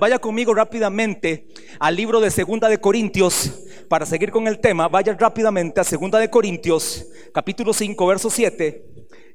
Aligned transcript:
Vaya 0.00 0.20
conmigo 0.20 0.54
rápidamente 0.54 1.48
al 1.80 1.96
libro 1.96 2.20
de 2.20 2.30
Segunda 2.30 2.68
de 2.68 2.78
Corintios 2.78 3.64
para 3.88 4.06
seguir 4.06 4.30
con 4.30 4.46
el 4.46 4.60
tema. 4.60 4.86
Vaya 4.86 5.16
rápidamente 5.18 5.80
a 5.80 5.84
Segunda 5.84 6.20
de 6.20 6.30
Corintios, 6.30 7.04
capítulo 7.34 7.72
5, 7.72 8.06
verso 8.06 8.30
7. 8.30 8.84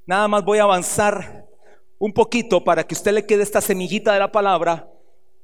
Nada 0.06 0.26
más 0.30 0.46
voy 0.46 0.60
a 0.60 0.64
avanzar 0.64 1.50
un 1.98 2.14
poquito 2.14 2.64
para 2.64 2.86
que 2.86 2.96
usted 2.96 3.12
le 3.12 3.26
quede 3.26 3.44
esta 3.44 3.60
semillita 3.60 4.14
de 4.14 4.20
la 4.20 4.32
palabra. 4.32 4.90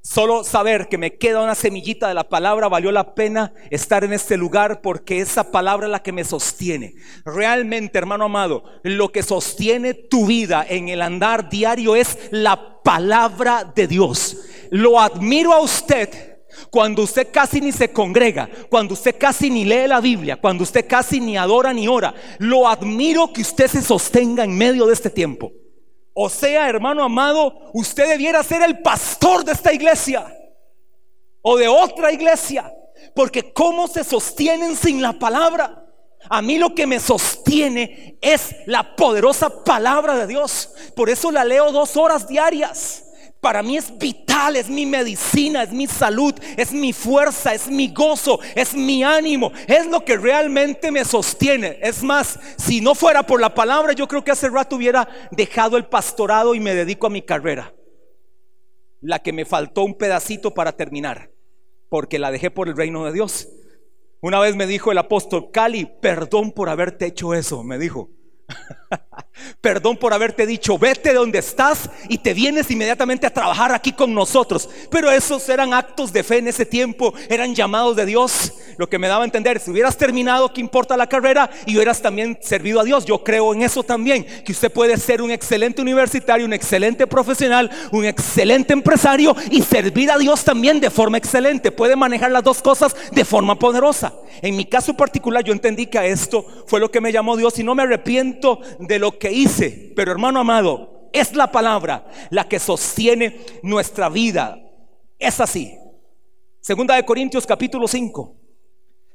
Solo 0.02 0.46
saber 0.46 0.88
que 0.88 0.98
me 0.98 1.18
queda 1.18 1.44
una 1.44 1.54
semillita 1.54 2.08
de 2.08 2.14
la 2.14 2.30
palabra 2.30 2.70
valió 2.70 2.90
la 2.90 3.14
pena 3.14 3.52
estar 3.72 4.06
en 4.06 4.14
este 4.14 4.38
lugar 4.38 4.80
porque 4.80 5.20
esa 5.20 5.52
palabra 5.52 5.88
es 5.88 5.92
la 5.92 6.02
que 6.02 6.14
me 6.14 6.24
sostiene. 6.24 6.94
Realmente, 7.26 7.98
hermano 7.98 8.24
amado, 8.24 8.64
lo 8.84 9.12
que 9.12 9.22
sostiene 9.22 9.94
tu 9.94 10.28
vida 10.28 10.66
en 10.68 10.88
el 10.88 11.02
andar 11.02 11.50
diario 11.50 11.98
es 11.98 12.18
la 12.32 12.82
palabra 12.84 13.70
de 13.76 13.86
Dios. 13.86 14.38
Lo 14.72 15.00
admiro 15.00 15.54
a 15.54 15.62
usted 15.62 16.10
cuando 16.70 17.04
usted 17.04 17.30
casi 17.32 17.62
ni 17.62 17.72
se 17.72 17.92
congrega, 17.92 18.50
cuando 18.70 18.94
usted 18.94 19.16
casi 19.18 19.50
ni 19.50 19.66
lee 19.66 19.88
la 19.88 20.02
Biblia, 20.02 20.38
cuando 20.38 20.64
usted 20.64 20.86
casi 20.88 21.20
ni 21.20 21.38
adora 21.38 21.74
ni 21.74 21.88
ora. 21.88 22.14
Lo 22.40 22.68
admiro 22.68 23.32
que 23.32 23.42
usted 23.42 23.68
se 23.68 23.82
sostenga 23.82 24.44
en 24.44 24.58
medio 24.58 24.86
de 24.86 24.94
este 24.94 25.10
tiempo. 25.10 25.52
O 26.14 26.30
sea, 26.30 26.68
hermano 26.68 27.04
amado, 27.04 27.72
usted 27.74 28.10
debiera 28.10 28.44
ser 28.44 28.62
el 28.64 28.82
pastor 28.82 29.46
de 29.46 29.54
esta 29.54 29.72
iglesia 29.74 30.36
o 31.42 31.58
de 31.58 31.68
otra 31.68 32.12
iglesia. 32.12 32.74
Porque 33.16 33.54
¿cómo 33.54 33.88
se 33.88 34.04
sostienen 34.04 34.76
sin 34.76 35.02
la 35.02 35.14
palabra? 35.14 35.86
A 36.30 36.42
mí 36.42 36.58
lo 36.58 36.76
que 36.76 36.86
me 36.86 37.00
sostiene 37.00 38.18
es 38.22 38.56
la 38.66 38.96
poderosa 38.96 39.64
palabra 39.64 40.18
de 40.18 40.28
Dios. 40.28 40.70
Por 40.96 41.10
eso 41.10 41.32
la 41.32 41.46
leo 41.46 41.72
dos 41.72 41.96
horas 41.96 42.28
diarias. 42.28 43.06
Para 43.42 43.64
mí 43.64 43.78
es 43.78 43.98
vital, 43.98 44.58
es 44.58 44.70
mi 44.70 44.86
medicina, 44.86 45.64
es 45.64 45.72
mi 45.72 45.88
salud, 45.88 46.34
es 46.58 46.74
mi 46.74 46.92
fuerza, 46.92 47.54
es 47.54 47.70
mi 47.70 47.88
gozo, 47.94 48.40
es 48.54 48.74
mi 48.74 49.02
ánimo, 49.02 49.54
es 49.66 49.88
lo 49.88 50.04
que 50.04 50.18
realmente 50.18 50.92
me 50.92 51.06
sostiene. 51.06 51.80
Es 51.82 52.04
más, 52.04 52.38
si 52.58 52.82
no 52.82 52.96
fuera 52.96 53.24
por 53.24 53.40
la 53.40 53.54
palabra, 53.54 53.94
yo 53.94 54.10
creo 54.10 54.26
que 54.26 54.32
hace 54.32 54.50
rato 54.50 54.76
hubiera 54.76 55.08
dejado 55.32 55.78
el 55.78 55.86
pastorado 55.86 56.54
y 56.54 56.60
me 56.60 56.76
dedico 56.76 57.08
a 57.08 57.12
mi 57.12 57.22
carrera. 57.22 57.74
La 59.00 59.20
que 59.20 59.32
me 59.32 59.46
faltó 59.46 59.84
un 59.84 59.98
pedacito 59.98 60.54
para 60.54 60.74
terminar, 60.74 61.32
porque 61.88 62.20
la 62.20 62.32
dejé 62.32 62.52
por 62.52 62.68
el 62.68 62.76
reino 62.76 63.06
de 63.06 63.14
Dios. 63.14 63.48
Una 64.20 64.42
vez 64.42 64.58
me 64.58 64.68
dijo 64.68 64.92
el 64.92 64.98
apóstol 64.98 65.50
Cali, 65.52 65.90
perdón 66.02 66.52
por 66.52 66.68
haberte 66.68 67.06
hecho 67.06 67.34
eso, 67.34 67.64
me 67.64 67.78
dijo. 67.78 68.10
Perdón 69.62 69.98
por 69.98 70.14
haberte 70.14 70.46
dicho, 70.46 70.78
vete 70.78 71.10
de 71.10 71.16
donde 71.16 71.40
estás 71.40 71.90
y 72.08 72.18
te 72.18 72.34
vienes 72.34 72.70
inmediatamente 72.72 73.28
a 73.28 73.34
trabajar 73.34 73.72
aquí 73.72 73.92
con 73.94 74.14
nosotros. 74.14 74.70
Pero 74.90 75.12
esos 75.12 75.48
eran 75.50 75.74
actos 75.74 76.12
de 76.12 76.24
fe 76.24 76.38
en 76.38 76.48
ese 76.48 76.66
tiempo, 76.66 77.14
eran 77.30 77.56
llamados 77.56 77.96
de 77.96 78.06
Dios. 78.06 78.54
Lo 78.78 78.90
que 78.90 78.98
me 78.98 79.08
daba 79.08 79.24
a 79.24 79.26
entender, 79.26 79.60
si 79.60 79.72
hubieras 79.72 79.98
terminado, 79.98 80.54
¿qué 80.54 80.62
importa 80.62 80.96
la 80.96 81.08
carrera? 81.08 81.50
Y 81.66 81.76
hubieras 81.76 82.02
también 82.02 82.38
servido 82.42 82.80
a 82.80 82.84
Dios. 82.84 83.06
Yo 83.06 83.24
creo 83.24 83.54
en 83.54 83.62
eso 83.62 83.84
también, 83.84 84.26
que 84.46 84.54
usted 84.54 84.72
puede 84.72 84.98
ser 84.98 85.22
un 85.22 85.32
excelente 85.32 85.82
universitario, 85.82 86.46
un 86.46 86.54
excelente 86.54 87.06
profesional, 87.06 87.70
un 87.92 88.06
excelente 88.06 88.72
empresario 88.72 89.36
y 89.52 89.62
servir 89.62 90.12
a 90.12 90.18
Dios 90.18 90.44
también 90.46 90.80
de 90.80 90.90
forma 90.90 91.18
excelente. 91.18 91.72
Puede 91.72 91.96
manejar 91.96 92.32
las 92.32 92.44
dos 92.44 92.62
cosas 92.62 92.96
de 93.12 93.26
forma 93.26 93.60
poderosa. 93.60 94.14
En 94.42 94.56
mi 94.56 94.66
caso 94.66 94.94
particular, 94.94 95.44
yo 95.44 95.52
entendí 95.52 95.88
que 95.88 96.00
a 96.00 96.06
esto 96.06 96.46
fue 96.66 96.80
lo 96.80 96.90
que 96.90 97.02
me 97.02 97.12
llamó 97.12 97.36
Dios 97.36 97.60
y 97.60 97.64
no 97.64 97.76
me 97.76 97.84
arrepiento 97.84 98.62
de 98.80 98.98
lo 98.98 99.20
que 99.20 99.32
hice. 99.32 99.94
Pero 99.96 100.12
hermano 100.12 100.40
amado, 100.40 101.10
es 101.14 101.36
la 101.36 101.52
palabra 101.52 102.10
la 102.32 102.48
que 102.48 102.60
sostiene 102.60 103.42
nuestra 103.62 104.10
vida. 104.10 104.60
Es 105.20 105.40
así. 105.40 105.78
Segunda 106.62 106.96
de 106.96 107.06
Corintios 107.06 107.46
capítulo 107.46 107.88
5, 107.88 108.36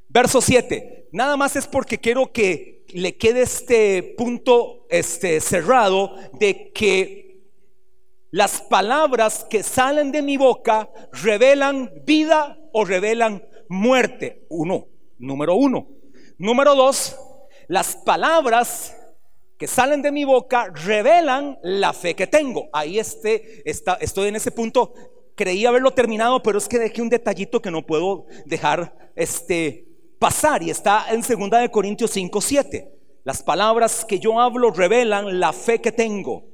verso 0.09 0.41
7. 0.41 1.09
Nada 1.11 1.37
más 1.37 1.55
es 1.55 1.67
porque 1.67 1.99
quiero 1.99 2.31
que 2.31 2.85
le 2.89 3.17
quede 3.17 3.41
este 3.41 4.15
punto 4.17 4.85
este, 4.89 5.39
cerrado 5.41 6.15
de 6.33 6.71
que 6.73 7.25
las 8.31 8.61
palabras 8.61 9.45
que 9.49 9.63
salen 9.63 10.11
de 10.11 10.21
mi 10.21 10.37
boca 10.37 10.89
revelan 11.11 11.91
vida 12.05 12.57
o 12.73 12.83
revelan 12.83 13.43
muerte. 13.69 14.45
Uno, 14.49 14.87
número 15.17 15.55
uno. 15.55 15.87
Número 16.37 16.75
dos, 16.75 17.15
las 17.67 17.95
palabras 17.95 18.95
que 19.57 19.67
salen 19.67 20.01
de 20.01 20.11
mi 20.11 20.25
boca 20.25 20.71
revelan 20.73 21.57
la 21.61 21.93
fe 21.93 22.13
que 22.13 22.27
tengo. 22.27 22.69
Ahí 22.73 22.99
este, 22.99 23.67
está, 23.69 23.93
estoy 23.95 24.27
en 24.27 24.35
ese 24.35 24.51
punto. 24.51 24.93
Creí 25.35 25.65
haberlo 25.65 25.91
terminado, 25.91 26.41
pero 26.41 26.57
es 26.57 26.67
que 26.67 26.79
dejé 26.79 27.01
un 27.01 27.09
detallito 27.09 27.61
que 27.61 27.71
no 27.71 27.85
puedo 27.85 28.25
dejar 28.45 29.11
este, 29.15 29.87
pasar 30.19 30.63
y 30.63 30.69
está 30.69 31.05
en 31.09 31.21
2 31.21 31.61
de 31.61 31.71
Corintios 31.71 32.11
5, 32.11 32.41
7. 32.41 32.91
Las 33.23 33.41
palabras 33.41 34.05
que 34.05 34.19
yo 34.19 34.39
hablo 34.39 34.71
revelan 34.71 35.39
la 35.39 35.51
fe 35.51 35.79
que 35.79 35.91
tengo. 35.91 36.45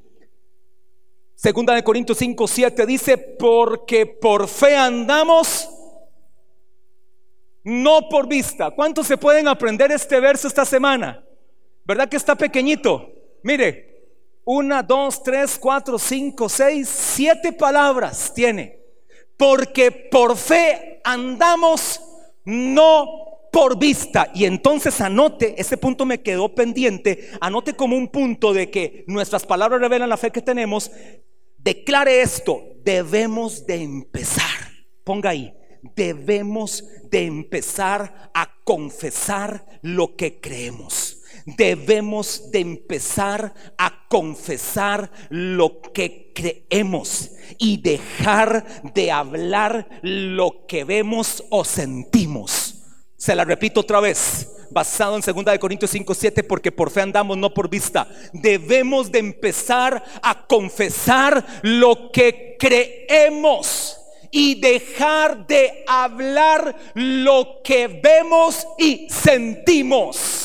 Segunda 1.35 1.73
de 1.73 1.83
Corintios 1.83 2.19
5, 2.19 2.47
7 2.47 2.85
dice, 2.85 3.17
porque 3.17 4.05
por 4.05 4.47
fe 4.47 4.75
andamos, 4.75 5.69
no 7.63 8.07
por 8.09 8.27
vista. 8.27 8.69
¿Cuántos 8.71 9.07
se 9.07 9.17
pueden 9.17 9.47
aprender 9.47 9.91
este 9.91 10.19
verso 10.19 10.47
esta 10.47 10.65
semana? 10.65 11.25
¿Verdad 11.91 12.07
que 12.07 12.15
está 12.15 12.35
pequeñito? 12.35 13.11
Mire, 13.43 14.05
una, 14.45 14.81
dos, 14.81 15.21
tres, 15.21 15.59
cuatro, 15.59 15.99
cinco, 15.99 16.47
seis, 16.47 16.87
siete 16.87 17.51
palabras 17.51 18.33
tiene. 18.33 18.79
Porque 19.35 19.91
por 19.91 20.37
fe 20.37 21.01
andamos, 21.03 21.99
no 22.45 23.49
por 23.51 23.77
vista. 23.77 24.31
Y 24.33 24.45
entonces 24.45 25.01
anote, 25.01 25.53
ese 25.59 25.75
punto 25.75 26.05
me 26.05 26.21
quedó 26.21 26.55
pendiente, 26.55 27.29
anote 27.41 27.73
como 27.73 27.97
un 27.97 28.07
punto 28.07 28.53
de 28.53 28.71
que 28.71 29.03
nuestras 29.07 29.45
palabras 29.45 29.81
revelan 29.81 30.07
la 30.07 30.15
fe 30.15 30.31
que 30.31 30.41
tenemos. 30.41 30.89
Declare 31.57 32.21
esto, 32.21 32.63
debemos 32.85 33.65
de 33.65 33.83
empezar. 33.83 34.45
Ponga 35.03 35.31
ahí, 35.31 35.53
debemos 35.93 36.85
de 37.09 37.25
empezar 37.25 38.31
a 38.33 38.49
confesar 38.63 39.65
lo 39.81 40.15
que 40.15 40.39
creemos 40.39 41.17
debemos 41.57 42.51
de 42.51 42.59
empezar 42.59 43.53
a 43.77 44.07
confesar 44.07 45.11
lo 45.29 45.81
que 45.81 46.31
creemos 46.33 47.31
y 47.57 47.77
dejar 47.77 48.83
de 48.93 49.11
hablar 49.11 49.87
lo 50.01 50.65
que 50.67 50.83
vemos 50.83 51.43
o 51.49 51.63
sentimos. 51.63 52.75
Se 53.17 53.35
la 53.35 53.45
repito 53.45 53.81
otra 53.81 53.99
vez, 53.99 54.49
basado 54.71 55.15
en 55.15 55.21
2 55.21 55.45
de 55.45 55.59
Corintios 55.59 55.91
5, 55.91 56.13
7, 56.13 56.43
porque 56.43 56.71
por 56.71 56.89
fe 56.89 57.01
andamos, 57.01 57.37
no 57.37 57.53
por 57.53 57.69
vista. 57.69 58.07
Debemos 58.33 59.11
de 59.11 59.19
empezar 59.19 60.03
a 60.23 60.47
confesar 60.47 61.45
lo 61.61 62.11
que 62.11 62.55
creemos 62.57 63.97
y 64.31 64.59
dejar 64.59 65.45
de 65.45 65.83
hablar 65.85 66.75
lo 66.95 67.61
que 67.63 67.87
vemos 67.87 68.65
y 68.77 69.07
sentimos. 69.09 70.40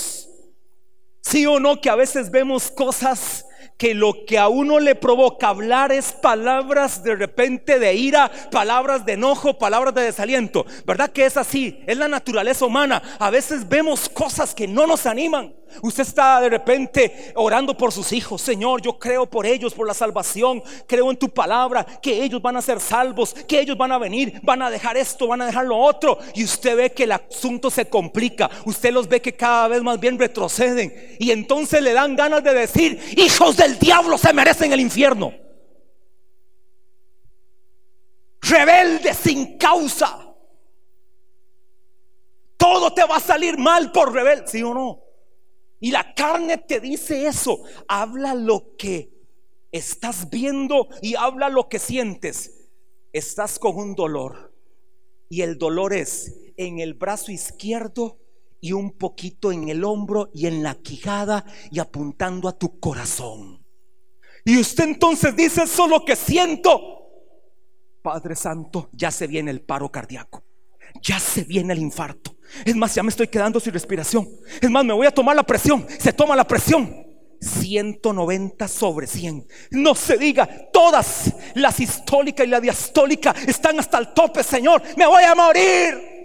Sí 1.28 1.44
o 1.44 1.58
no 1.58 1.80
que 1.80 1.90
a 1.90 1.96
veces 1.96 2.30
vemos 2.30 2.70
cosas 2.70 3.46
que 3.76 3.94
lo 3.94 4.24
que 4.26 4.38
a 4.38 4.46
uno 4.46 4.78
le 4.78 4.94
provoca 4.94 5.48
hablar 5.48 5.90
es 5.90 6.12
palabras 6.12 7.02
de 7.02 7.16
repente 7.16 7.80
de 7.80 7.94
ira, 7.94 8.30
palabras 8.52 9.04
de 9.04 9.14
enojo, 9.14 9.58
palabras 9.58 9.92
de 9.92 10.02
desaliento. 10.02 10.64
¿Verdad 10.86 11.10
que 11.10 11.26
es 11.26 11.36
así? 11.36 11.82
Es 11.88 11.98
la 11.98 12.06
naturaleza 12.06 12.64
humana. 12.64 13.02
A 13.18 13.30
veces 13.30 13.68
vemos 13.68 14.08
cosas 14.08 14.54
que 14.54 14.68
no 14.68 14.86
nos 14.86 15.04
animan. 15.04 15.52
Usted 15.82 16.02
está 16.02 16.40
de 16.40 16.48
repente 16.48 17.32
orando 17.34 17.76
por 17.76 17.92
sus 17.92 18.12
hijos. 18.12 18.42
Señor, 18.42 18.82
yo 18.82 18.98
creo 18.98 19.26
por 19.26 19.46
ellos, 19.46 19.74
por 19.74 19.86
la 19.86 19.94
salvación. 19.94 20.62
Creo 20.86 21.10
en 21.10 21.16
tu 21.16 21.28
palabra, 21.28 21.84
que 21.84 22.22
ellos 22.22 22.40
van 22.40 22.56
a 22.56 22.62
ser 22.62 22.80
salvos, 22.80 23.34
que 23.46 23.60
ellos 23.60 23.76
van 23.76 23.92
a 23.92 23.98
venir, 23.98 24.40
van 24.42 24.62
a 24.62 24.70
dejar 24.70 24.96
esto, 24.96 25.26
van 25.26 25.42
a 25.42 25.46
dejar 25.46 25.66
lo 25.66 25.76
otro. 25.76 26.18
Y 26.34 26.44
usted 26.44 26.76
ve 26.76 26.92
que 26.92 27.04
el 27.04 27.12
asunto 27.12 27.70
se 27.70 27.88
complica. 27.88 28.50
Usted 28.64 28.92
los 28.92 29.08
ve 29.08 29.20
que 29.20 29.34
cada 29.34 29.68
vez 29.68 29.82
más 29.82 30.00
bien 30.00 30.18
retroceden. 30.18 31.16
Y 31.18 31.30
entonces 31.30 31.82
le 31.82 31.92
dan 31.92 32.16
ganas 32.16 32.42
de 32.42 32.54
decir, 32.54 33.00
hijos 33.16 33.56
del 33.56 33.78
diablo 33.78 34.18
se 34.18 34.32
merecen 34.32 34.72
el 34.72 34.80
infierno. 34.80 35.32
Rebelde 38.40 39.12
sin 39.14 39.58
causa. 39.58 40.26
Todo 42.56 42.92
te 42.92 43.04
va 43.04 43.16
a 43.16 43.20
salir 43.20 43.58
mal 43.58 43.92
por 43.92 44.12
rebelde, 44.12 44.48
¿sí 44.48 44.62
o 44.62 44.72
no? 44.72 45.05
Y 45.80 45.90
la 45.90 46.14
carne 46.14 46.58
te 46.58 46.80
dice 46.80 47.26
eso. 47.26 47.62
Habla 47.88 48.34
lo 48.34 48.76
que 48.76 49.10
estás 49.72 50.30
viendo 50.30 50.88
y 51.02 51.14
habla 51.14 51.48
lo 51.48 51.68
que 51.68 51.78
sientes. 51.78 52.68
Estás 53.12 53.58
con 53.58 53.76
un 53.76 53.94
dolor. 53.94 54.54
Y 55.28 55.42
el 55.42 55.58
dolor 55.58 55.92
es 55.92 56.34
en 56.56 56.78
el 56.78 56.94
brazo 56.94 57.32
izquierdo 57.32 58.18
y 58.60 58.72
un 58.72 58.92
poquito 58.92 59.52
en 59.52 59.68
el 59.68 59.84
hombro 59.84 60.30
y 60.32 60.46
en 60.46 60.62
la 60.62 60.74
quijada 60.76 61.44
y 61.70 61.78
apuntando 61.78 62.48
a 62.48 62.58
tu 62.58 62.80
corazón. 62.80 63.64
Y 64.44 64.58
usted 64.58 64.84
entonces 64.84 65.34
dice, 65.34 65.64
eso 65.64 65.84
es 65.84 65.90
lo 65.90 66.04
que 66.04 66.16
siento. 66.16 66.80
Padre 68.00 68.36
Santo, 68.36 68.88
ya 68.92 69.10
se 69.10 69.26
viene 69.26 69.50
el 69.50 69.60
paro 69.60 69.90
cardíaco. 69.90 70.44
Ya 71.02 71.18
se 71.18 71.42
viene 71.42 71.72
el 71.72 71.80
infarto. 71.80 72.35
Es 72.64 72.74
más, 72.74 72.94
ya 72.94 73.02
me 73.02 73.10
estoy 73.10 73.28
quedando 73.28 73.60
sin 73.60 73.72
respiración. 73.72 74.28
Es 74.60 74.70
más, 74.70 74.84
me 74.84 74.92
voy 74.92 75.06
a 75.06 75.10
tomar 75.10 75.36
la 75.36 75.42
presión. 75.42 75.86
Se 75.98 76.12
toma 76.12 76.36
la 76.36 76.46
presión. 76.46 77.04
190 77.40 78.66
sobre 78.66 79.06
100. 79.06 79.46
No 79.70 79.94
se 79.94 80.16
diga, 80.16 80.48
todas 80.72 81.34
la 81.54 81.70
sistólica 81.70 82.44
y 82.44 82.48
la 82.48 82.60
diastólica 82.60 83.34
están 83.46 83.78
hasta 83.78 83.98
el 83.98 84.14
tope, 84.14 84.42
Señor. 84.42 84.82
Me 84.96 85.06
voy 85.06 85.22
a 85.22 85.34
morir 85.34 86.15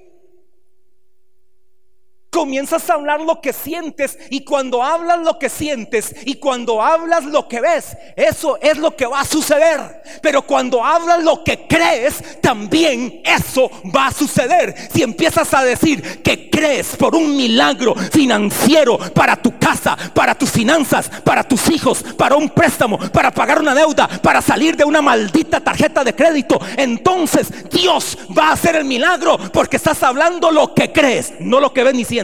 comienzas 2.31 2.89
a 2.89 2.93
hablar 2.93 3.19
lo 3.19 3.41
que 3.41 3.51
sientes 3.51 4.17
y 4.29 4.45
cuando 4.45 4.81
hablas 4.81 5.19
lo 5.19 5.37
que 5.37 5.49
sientes 5.49 6.15
y 6.25 6.35
cuando 6.35 6.81
hablas 6.81 7.25
lo 7.25 7.49
que 7.49 7.59
ves, 7.59 7.97
eso 8.15 8.57
es 8.61 8.77
lo 8.77 8.95
que 8.95 9.05
va 9.05 9.19
a 9.19 9.25
suceder. 9.25 10.01
Pero 10.21 10.41
cuando 10.41 10.83
hablas 10.83 11.23
lo 11.23 11.43
que 11.43 11.67
crees, 11.67 12.41
también 12.41 13.21
eso 13.25 13.69
va 13.93 14.07
a 14.07 14.13
suceder. 14.13 14.73
Si 14.93 15.03
empiezas 15.03 15.53
a 15.53 15.63
decir 15.63 16.23
que 16.23 16.49
crees 16.49 16.95
por 16.95 17.15
un 17.15 17.35
milagro 17.35 17.95
financiero 17.95 18.97
para 19.13 19.35
tu 19.35 19.59
casa, 19.59 19.97
para 20.13 20.33
tus 20.33 20.51
finanzas, 20.51 21.09
para 21.25 21.43
tus 21.43 21.69
hijos, 21.69 22.01
para 22.17 22.37
un 22.37 22.49
préstamo, 22.49 22.97
para 22.97 23.31
pagar 23.31 23.59
una 23.59 23.75
deuda, 23.75 24.07
para 24.07 24.41
salir 24.41 24.77
de 24.77 24.85
una 24.85 25.01
maldita 25.01 25.59
tarjeta 25.59 26.05
de 26.05 26.15
crédito, 26.15 26.61
entonces 26.77 27.69
Dios 27.69 28.17
va 28.37 28.49
a 28.49 28.53
hacer 28.53 28.77
el 28.77 28.85
milagro 28.85 29.37
porque 29.51 29.75
estás 29.75 30.01
hablando 30.01 30.49
lo 30.49 30.73
que 30.73 30.93
crees, 30.93 31.33
no 31.41 31.59
lo 31.59 31.73
que 31.73 31.83
ves 31.83 31.93
ni 31.93 32.05
sientes. 32.05 32.20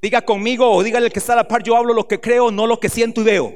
Diga 0.00 0.22
conmigo 0.22 0.70
o 0.70 0.82
dígale 0.82 1.10
que 1.10 1.20
está 1.20 1.34
a 1.34 1.36
la 1.36 1.48
par, 1.48 1.62
yo 1.62 1.76
hablo 1.76 1.94
lo 1.94 2.08
que 2.08 2.20
creo, 2.20 2.50
no 2.50 2.66
lo 2.66 2.80
que 2.80 2.88
siento 2.88 3.20
y 3.20 3.24
veo. 3.24 3.52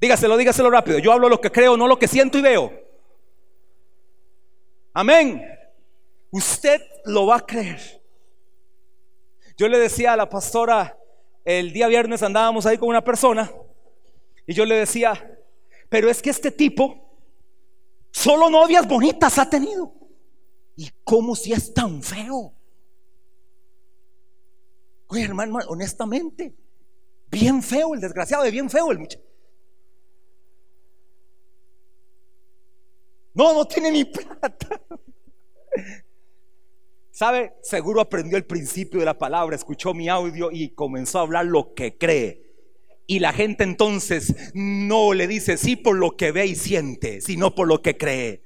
Dígaselo, 0.00 0.36
dígaselo 0.36 0.70
rápido. 0.70 0.98
Yo 0.98 1.12
hablo 1.12 1.28
lo 1.28 1.40
que 1.40 1.50
creo, 1.50 1.76
no 1.76 1.88
lo 1.88 1.98
que 1.98 2.08
siento 2.08 2.36
y 2.38 2.42
veo. 2.42 2.72
Amén. 4.92 5.42
Usted 6.30 6.82
lo 7.04 7.26
va 7.26 7.36
a 7.36 7.46
creer. 7.46 8.02
Yo 9.56 9.68
le 9.68 9.78
decía 9.78 10.12
a 10.12 10.16
la 10.16 10.28
pastora, 10.28 10.98
el 11.44 11.72
día 11.72 11.86
viernes 11.86 12.22
andábamos 12.22 12.66
ahí 12.66 12.76
con 12.76 12.88
una 12.88 13.02
persona 13.02 13.50
y 14.46 14.52
yo 14.52 14.64
le 14.64 14.74
decía, 14.74 15.38
pero 15.88 16.10
es 16.10 16.20
que 16.20 16.30
este 16.30 16.50
tipo 16.50 17.20
solo 18.10 18.50
novias 18.50 18.86
bonitas 18.86 19.38
ha 19.38 19.48
tenido. 19.48 19.92
¿Y 20.76 20.90
cómo 21.04 21.34
si 21.34 21.52
es 21.52 21.72
tan 21.72 22.02
feo? 22.02 22.52
Oye, 25.08 25.24
hermano, 25.24 25.58
honestamente, 25.68 26.54
bien 27.30 27.62
feo 27.62 27.94
el 27.94 28.00
desgraciado, 28.00 28.44
de 28.44 28.50
bien 28.50 28.68
feo 28.68 28.90
el 28.90 28.98
muchacho. 28.98 29.22
No, 33.34 33.52
no 33.52 33.66
tiene 33.66 33.90
ni 33.90 34.04
plata. 34.04 34.80
¿Sabe? 37.10 37.54
Seguro 37.62 38.00
aprendió 38.00 38.36
el 38.36 38.44
principio 38.44 39.00
de 39.00 39.06
la 39.06 39.18
palabra, 39.18 39.56
escuchó 39.56 39.94
mi 39.94 40.08
audio 40.08 40.50
y 40.50 40.70
comenzó 40.70 41.18
a 41.18 41.22
hablar 41.22 41.46
lo 41.46 41.74
que 41.74 41.96
cree. 41.96 42.46
Y 43.06 43.20
la 43.20 43.32
gente 43.32 43.62
entonces 43.62 44.52
no 44.54 45.14
le 45.14 45.26
dice 45.26 45.56
sí 45.56 45.76
por 45.76 45.96
lo 45.96 46.16
que 46.16 46.32
ve 46.32 46.46
y 46.46 46.56
siente, 46.56 47.20
sino 47.20 47.54
por 47.54 47.68
lo 47.68 47.80
que 47.80 47.96
cree. 47.96 48.42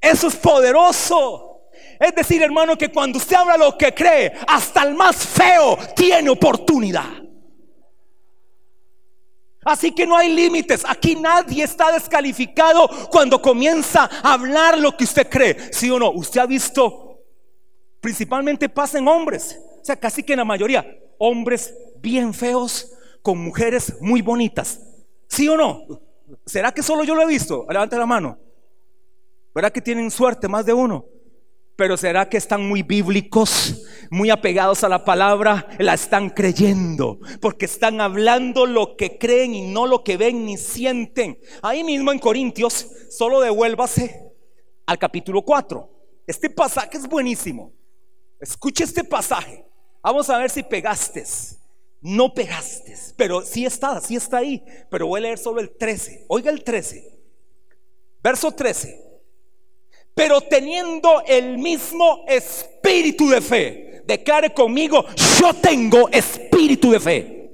Eso 0.00 0.28
es 0.28 0.36
poderoso. 0.36 1.51
Es 1.98 2.14
decir, 2.14 2.42
hermano, 2.42 2.76
que 2.76 2.90
cuando 2.90 3.18
usted 3.18 3.36
habla 3.36 3.56
lo 3.56 3.76
que 3.76 3.92
cree, 3.92 4.32
hasta 4.46 4.82
el 4.82 4.94
más 4.94 5.16
feo 5.16 5.78
tiene 5.94 6.30
oportunidad. 6.30 7.22
Así 9.64 9.92
que 9.92 10.06
no 10.06 10.16
hay 10.16 10.34
límites. 10.34 10.82
Aquí 10.86 11.14
nadie 11.14 11.64
está 11.64 11.92
descalificado 11.92 12.88
cuando 13.10 13.40
comienza 13.40 14.10
a 14.22 14.32
hablar 14.32 14.78
lo 14.78 14.96
que 14.96 15.04
usted 15.04 15.28
cree. 15.28 15.72
¿Sí 15.72 15.90
o 15.90 15.98
no? 15.98 16.10
Usted 16.10 16.40
ha 16.40 16.46
visto, 16.46 17.20
principalmente 18.00 18.68
pasa 18.68 18.98
en 18.98 19.06
hombres. 19.06 19.58
O 19.80 19.84
sea, 19.84 19.96
casi 19.96 20.22
que 20.22 20.32
en 20.32 20.40
la 20.40 20.44
mayoría, 20.44 20.84
hombres 21.18 21.74
bien 21.98 22.34
feos 22.34 22.92
con 23.22 23.38
mujeres 23.38 23.94
muy 24.00 24.20
bonitas. 24.20 24.80
¿Sí 25.28 25.48
o 25.48 25.56
no? 25.56 25.86
¿Será 26.44 26.72
que 26.72 26.82
solo 26.82 27.04
yo 27.04 27.14
lo 27.14 27.22
he 27.22 27.26
visto? 27.26 27.66
Levante 27.68 27.96
la 27.96 28.06
mano. 28.06 28.38
¿Verdad 29.54 29.70
que 29.70 29.80
tienen 29.80 30.10
suerte 30.10 30.48
más 30.48 30.66
de 30.66 30.72
uno? 30.72 31.04
Pero 31.76 31.96
será 31.96 32.28
que 32.28 32.36
están 32.36 32.68
muy 32.68 32.82
bíblicos, 32.82 33.82
muy 34.10 34.30
apegados 34.30 34.84
a 34.84 34.88
la 34.88 35.04
palabra, 35.04 35.68
la 35.78 35.94
están 35.94 36.28
creyendo, 36.28 37.18
porque 37.40 37.64
están 37.64 38.00
hablando 38.00 38.66
lo 38.66 38.96
que 38.96 39.18
creen 39.18 39.54
y 39.54 39.62
no 39.72 39.86
lo 39.86 40.04
que 40.04 40.18
ven 40.18 40.44
ni 40.44 40.58
sienten. 40.58 41.38
Ahí 41.62 41.82
mismo 41.82 42.12
en 42.12 42.18
Corintios, 42.18 42.86
solo 43.10 43.40
devuélvase 43.40 44.32
al 44.84 44.98
capítulo 44.98 45.42
4. 45.42 45.88
Este 46.26 46.50
pasaje 46.50 46.98
es 46.98 47.08
buenísimo. 47.08 47.72
Escuche 48.38 48.84
este 48.84 49.02
pasaje. 49.02 49.64
Vamos 50.02 50.28
a 50.28 50.38
ver 50.38 50.50
si 50.50 50.62
pegaste. 50.62 51.24
No 52.02 52.34
pegaste, 52.34 52.96
pero 53.16 53.42
sí 53.42 53.64
está, 53.64 54.00
sí 54.00 54.16
está 54.16 54.38
ahí. 54.38 54.62
Pero 54.90 55.06
voy 55.06 55.20
a 55.20 55.22
leer 55.22 55.38
solo 55.38 55.60
el 55.60 55.70
13. 55.70 56.26
Oiga 56.28 56.50
el 56.50 56.62
13. 56.62 57.18
Verso 58.22 58.52
13 58.52 59.11
pero 60.14 60.40
teniendo 60.40 61.22
el 61.26 61.58
mismo 61.58 62.24
espíritu 62.28 63.28
de 63.30 63.40
fe. 63.40 64.02
Declare 64.04 64.52
conmigo, 64.52 65.04
yo 65.40 65.54
tengo 65.54 66.08
espíritu 66.10 66.90
de 66.90 67.00
fe. 67.00 67.50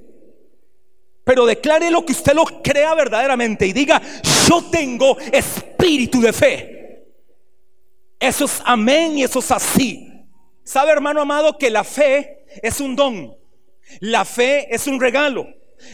Pero 1.25 1.45
declare 1.45 1.91
lo 1.91 2.05
que 2.05 2.13
usted 2.13 2.33
lo 2.33 2.45
crea 2.63 2.95
verdaderamente 2.95 3.67
y 3.67 3.73
diga, 3.73 4.01
yo 4.49 4.65
tengo 4.71 5.19
espíritu 5.19 6.21
de 6.21 6.33
fe. 6.33 7.05
Eso 8.19 8.47
es 8.47 8.63
amén 8.65 9.19
y 9.19 9.23
eso 9.23 9.39
es 9.39 9.51
así. 9.51 10.09
¿Sabe 10.65 10.93
hermano 10.93 11.21
amado 11.21 11.57
que 11.57 11.71
la 11.71 11.85
fe 11.85 12.45
es 12.63 12.81
un 12.81 12.97
don? 12.97 13.37
La 14.01 14.25
fe 14.25 14.75
es 14.75 14.87
un 14.87 15.01
regalo. 15.01 15.47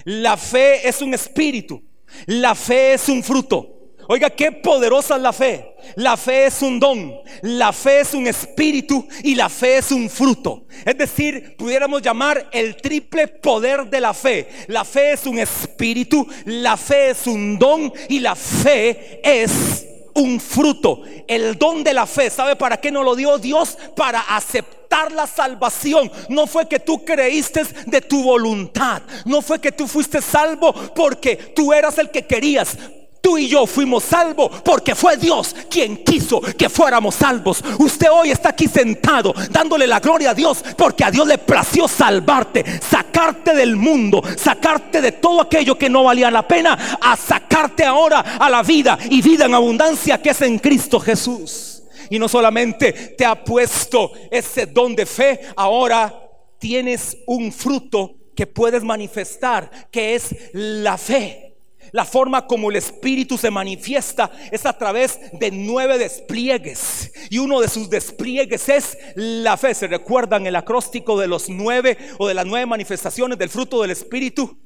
La 0.05 0.37
fe 0.37 0.89
es 0.89 1.03
un 1.03 1.13
espíritu. 1.15 1.83
La 2.27 2.55
fe 2.55 2.95
es 2.95 3.09
un 3.09 3.23
fruto. 3.23 3.74
Oiga, 4.09 4.31
qué 4.31 4.53
poderosa 4.53 5.17
es 5.17 5.23
la 5.23 5.33
fe. 5.33 5.75
La 5.97 6.17
fe 6.17 6.47
es 6.47 6.63
un 6.63 6.81
don, 6.81 7.15
la 7.43 7.73
fe 7.73 8.01
es 8.01 8.15
un 8.15 8.27
espíritu 8.27 9.07
y 9.23 9.35
la 9.35 9.49
fe 9.49 9.79
es 9.79 9.93
un 9.93 10.09
fruto. 10.09 10.65
Es 10.85 10.97
decir, 10.97 11.57
pudiéramos 11.57 12.03
llamar 12.03 12.49
el 12.53 12.77
triple 12.77 13.29
poder 13.29 13.87
de 13.89 14.01
la 14.01 14.15
fe. 14.15 14.49
La 14.69 14.85
fe 14.85 15.13
es 15.13 15.27
un 15.27 15.39
espíritu, 15.39 16.27
la 16.47 16.77
fe 16.77 17.11
es 17.11 17.27
un 17.27 17.59
don 17.59 17.93
y 18.09 18.21
la 18.21 18.35
fe 18.35 19.21
es 19.23 19.87
un 20.15 20.41
fruto. 20.41 21.03
El 21.27 21.59
don 21.59 21.85
de 21.85 21.93
la 21.93 22.07
fe, 22.07 22.31
¿sabe 22.31 22.57
para 22.57 22.79
qué 22.79 22.91
nos 22.91 23.05
lo 23.05 23.15
dio 23.15 23.39
Dios? 23.39 23.77
Para 23.97 24.21
aceptar 24.21 25.13
la 25.13 25.27
salvación. 25.27 26.11
No 26.29 26.47
fue 26.47 26.69
que 26.69 26.81
tú 26.81 27.05
creíste 27.05 27.63
de 27.87 28.01
tu 28.01 28.23
voluntad. 28.23 29.03
No 29.25 29.43
fue 29.43 29.61
que 29.61 29.73
tú 29.73 29.87
fuiste 29.87 30.23
salvo 30.23 30.73
porque 30.95 31.37
tú 31.37 31.73
eras 31.73 31.99
el 31.99 32.11
que 32.11 32.27
querías 32.27 32.77
Tú 33.25 33.39
y 33.39 33.49
yo 33.49 33.67
fuimos 33.67 34.05
salvos 34.05 34.61
porque 34.63 34.95
fue 34.95 35.17
Dios 35.17 35.57
quien 35.71 36.05
quiso 36.05 36.43
que 36.43 36.69
fuéramos 36.69 37.15
salvos. 37.15 37.65
Usted 37.79 38.09
hoy 38.13 38.31
está 38.31 38.51
aquí 38.51 38.69
sentado 38.69 39.33
dándole 39.51 39.87
la 39.87 39.99
gloria 39.99 40.33
a 40.33 40.35
Dios 40.35 40.63
porque 40.77 41.05
a 41.05 41.11
Dios 41.11 41.27
le 41.27 41.39
plació 41.39 41.89
salvarte, 41.89 42.63
sacarte 42.83 43.55
del 43.55 43.77
mundo, 43.77 44.23
sacarte 44.37 45.01
de 45.01 45.13
todo 45.13 45.41
aquello 45.41 45.79
que 45.79 45.89
no 45.89 46.05
valía 46.05 46.31
la 46.31 46.47
pena, 46.47 46.99
a 47.01 47.17
sacarte 47.17 47.87
ahora 47.87 48.21
a 48.21 48.51
la 48.51 48.63
vida 48.63 48.99
y 49.09 49.23
vida 49.23 49.47
en 49.47 49.55
abundancia 49.55 50.21
que 50.21 50.29
es 50.29 50.43
en 50.43 50.59
Cristo 50.59 51.01
Jesús. 51.01 51.83
Y 52.11 52.19
no 52.19 52.29
solamente 52.29 52.93
te 53.17 53.25
ha 53.25 53.43
puesto 53.43 54.13
ese 54.31 54.67
don 54.67 54.95
de 54.95 55.07
fe, 55.07 55.41
ahora 55.57 56.15
tienes 56.59 57.17
un 57.27 57.51
fruto 57.51 58.17
que 58.37 58.47
puedes 58.47 58.85
manifestar, 58.85 59.71
que 59.91 60.15
es 60.15 60.37
la 60.53 60.99
fe. 60.99 61.54
La 61.95 62.05
forma 62.05 62.49
como 62.49 62.71
el 62.71 62.77
Espíritu 62.77 63.39
se 63.39 63.53
manifiesta 63.53 64.29
es 64.51 64.67
a 64.67 64.77
través 64.77 65.21
de 65.31 65.53
nueve 65.53 65.97
despliegues. 65.97 67.13
Y 67.31 67.39
uno 67.39 67.61
de 67.61 67.69
sus 67.69 67.89
despliegues 67.89 68.69
es 68.69 68.99
la 69.15 69.57
fe. 69.57 69.75
¿Se 69.75 69.87
recuerdan 69.87 70.45
el 70.49 70.57
acróstico 70.57 71.17
de 71.21 71.29
los 71.29 71.49
nueve 71.49 71.97
o 72.19 72.27
de 72.27 72.35
las 72.35 72.47
nueve 72.47 72.67
manifestaciones 72.67 73.39
del 73.39 73.49
fruto 73.49 73.81
del 73.81 73.93
Espíritu? 73.93 74.59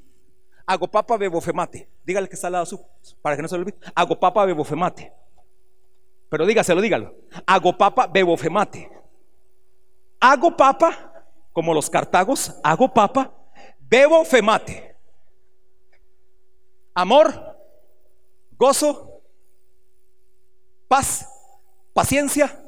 Hago 0.65 0.89
papa 0.89 1.19
bebofemate. 1.19 1.91
Dígale 2.03 2.31
que 2.31 2.35
está 2.35 2.47
al 2.47 2.55
lado 2.55 2.65
su, 2.65 2.81
para 3.21 3.37
que 3.37 3.43
no 3.43 3.49
se 3.49 3.57
lo 3.57 3.61
olvide. 3.61 3.77
Hago 3.95 4.19
papa 4.19 4.47
bebofemate. 4.47 5.13
Pero 6.31 6.47
dígaselo, 6.47 6.81
dígalo. 6.81 7.15
Hago 7.45 7.77
papa 7.77 8.07
bebofemate. 8.07 8.91
Hago 10.19 10.57
papa, 10.57 11.27
como 11.53 11.75
los 11.75 11.91
cartagos, 11.91 12.55
hago 12.65 12.91
papa, 12.91 13.35
bebo 13.81 14.25
femate 14.25 14.88
amor, 17.00 17.57
gozo, 18.59 19.23
paz, 20.88 21.28
paciencia, 21.93 22.61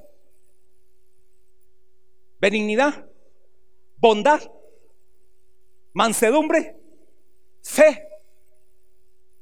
benignidad, 2.38 3.10
bondad, 3.96 4.40
mansedumbre, 5.92 6.76
fe, 7.60 8.06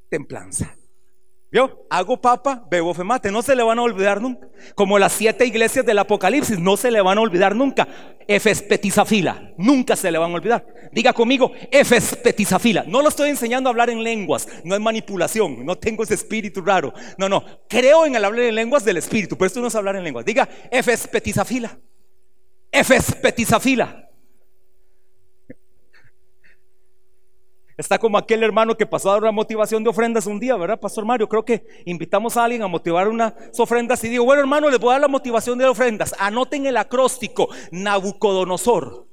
templanza. 0.09 0.78
¿Vio? 1.51 1.87
Hago 1.89 2.21
papa, 2.21 2.67
bebo 2.71 2.93
femate, 2.93 3.33
no 3.33 3.41
se 3.41 3.57
le 3.57 3.63
van 3.63 3.79
a 3.79 3.83
olvidar 3.83 4.21
nunca. 4.21 4.49
Como 4.75 4.99
las 4.99 5.15
siete 5.15 5.47
iglesias 5.47 5.87
del 5.87 5.99
Apocalipsis, 5.99 6.59
no 6.59 6.77
se 6.77 6.91
le 6.91 7.01
van 7.01 7.17
a 7.17 7.23
olvidar 7.23 7.57
nunca. 7.57 7.89
Efes 8.27 8.61
petizafila, 8.61 9.55
nunca 9.57 9.97
se 9.97 10.13
le 10.13 10.19
van 10.19 10.33
a 10.33 10.35
olvidar. 10.35 10.67
Diga 10.93 11.15
conmigo, 11.15 11.53
Efes 11.71 12.17
petizafila. 12.17 12.85
No 12.87 13.01
lo 13.01 13.09
estoy 13.09 13.31
enseñando 13.31 13.71
a 13.71 13.73
hablar 13.73 13.89
en 13.89 14.03
lenguas, 14.03 14.47
no 14.63 14.75
es 14.75 14.81
manipulación, 14.81 15.65
no 15.65 15.77
tengo 15.77 16.03
ese 16.03 16.15
espíritu 16.15 16.61
raro. 16.61 16.93
No, 17.17 17.31
no, 17.31 17.43
creo 17.67 18.05
en 18.05 18.15
el 18.15 18.25
hablar 18.27 18.43
en 18.43 18.55
lenguas 18.55 18.85
del 18.85 18.99
espíritu, 18.99 19.39
pero 19.39 19.47
esto 19.47 19.61
no 19.61 19.69
es 19.69 19.75
hablar 19.75 19.97
en 19.97 20.05
lenguas. 20.05 20.27
Diga, 20.27 20.47
Efes 20.71 21.07
petizafila. 21.07 21.79
Está 27.79 27.99
como 28.01 28.19
aquel 28.19 28.43
hermano 28.43 28.77
que 28.77 28.87
pasó 28.87 29.09
a 29.09 29.13
dar 29.13 29.23
una 29.23 29.31
motivación 29.31 29.85
de 29.85 29.91
ofrendas 29.91 30.27
un 30.27 30.41
día, 30.41 30.57
¿verdad, 30.57 30.81
Pastor 30.81 31.05
Mario? 31.05 31.29
Creo 31.29 31.45
que 31.45 31.65
invitamos 31.87 32.37
a 32.37 32.43
alguien 32.43 32.63
a 32.63 32.67
motivar 32.67 33.07
unas 33.07 33.35
ofrendas 33.57 34.03
y 34.03 34.09
digo, 34.09 34.25
bueno, 34.25 34.41
hermano, 34.41 34.69
les 34.69 34.81
voy 34.81 34.91
a 34.91 34.95
dar 34.95 35.03
la 35.03 35.09
motivación 35.09 35.57
de 35.57 35.65
ofrendas. 35.65 36.13
Anoten 36.19 36.67
el 36.67 36.77
acróstico, 36.77 37.49
Nabucodonosor. 37.71 39.07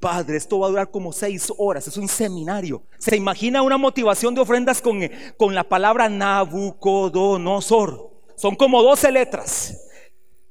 Padre, 0.00 0.36
esto 0.36 0.58
va 0.58 0.66
a 0.66 0.70
durar 0.70 0.90
como 0.90 1.12
seis 1.12 1.50
horas, 1.56 1.88
es 1.88 1.96
un 1.96 2.08
seminario. 2.08 2.82
¿Se 2.98 3.16
imagina 3.16 3.62
una 3.62 3.78
motivación 3.78 4.34
de 4.34 4.42
ofrendas 4.42 4.82
con, 4.82 5.00
con 5.38 5.54
la 5.54 5.64
palabra 5.64 6.10
Nabucodonosor? 6.10 8.10
Son 8.36 8.54
como 8.54 8.82
12 8.82 9.12
letras. 9.12 9.91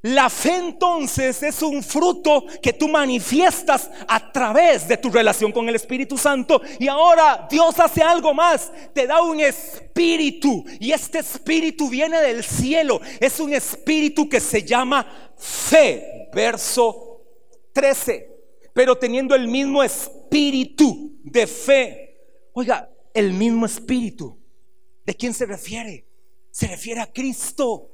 La 0.03 0.31
fe 0.31 0.55
entonces 0.55 1.43
es 1.43 1.61
un 1.61 1.83
fruto 1.83 2.43
que 2.59 2.73
tú 2.73 2.87
manifiestas 2.87 3.89
a 4.07 4.31
través 4.31 4.87
de 4.87 4.97
tu 4.97 5.11
relación 5.11 5.51
con 5.51 5.69
el 5.69 5.75
Espíritu 5.75 6.17
Santo. 6.17 6.59
Y 6.79 6.87
ahora 6.87 7.47
Dios 7.49 7.79
hace 7.79 8.01
algo 8.01 8.33
más, 8.33 8.71
te 8.93 9.05
da 9.05 9.21
un 9.21 9.39
espíritu. 9.39 10.65
Y 10.79 10.91
este 10.91 11.19
espíritu 11.19 11.87
viene 11.87 12.19
del 12.19 12.43
cielo. 12.43 12.99
Es 13.19 13.39
un 13.39 13.53
espíritu 13.53 14.27
que 14.27 14.39
se 14.39 14.63
llama 14.63 15.05
fe. 15.37 16.29
Verso 16.33 17.21
13. 17.71 18.27
Pero 18.73 18.97
teniendo 18.97 19.35
el 19.35 19.47
mismo 19.47 19.83
espíritu 19.83 21.19
de 21.23 21.45
fe. 21.45 22.17
Oiga, 22.53 22.89
el 23.13 23.33
mismo 23.33 23.67
espíritu. 23.67 24.35
¿De 25.05 25.13
quién 25.13 25.35
se 25.35 25.45
refiere? 25.45 26.07
Se 26.49 26.65
refiere 26.65 27.01
a 27.01 27.11
Cristo. 27.13 27.90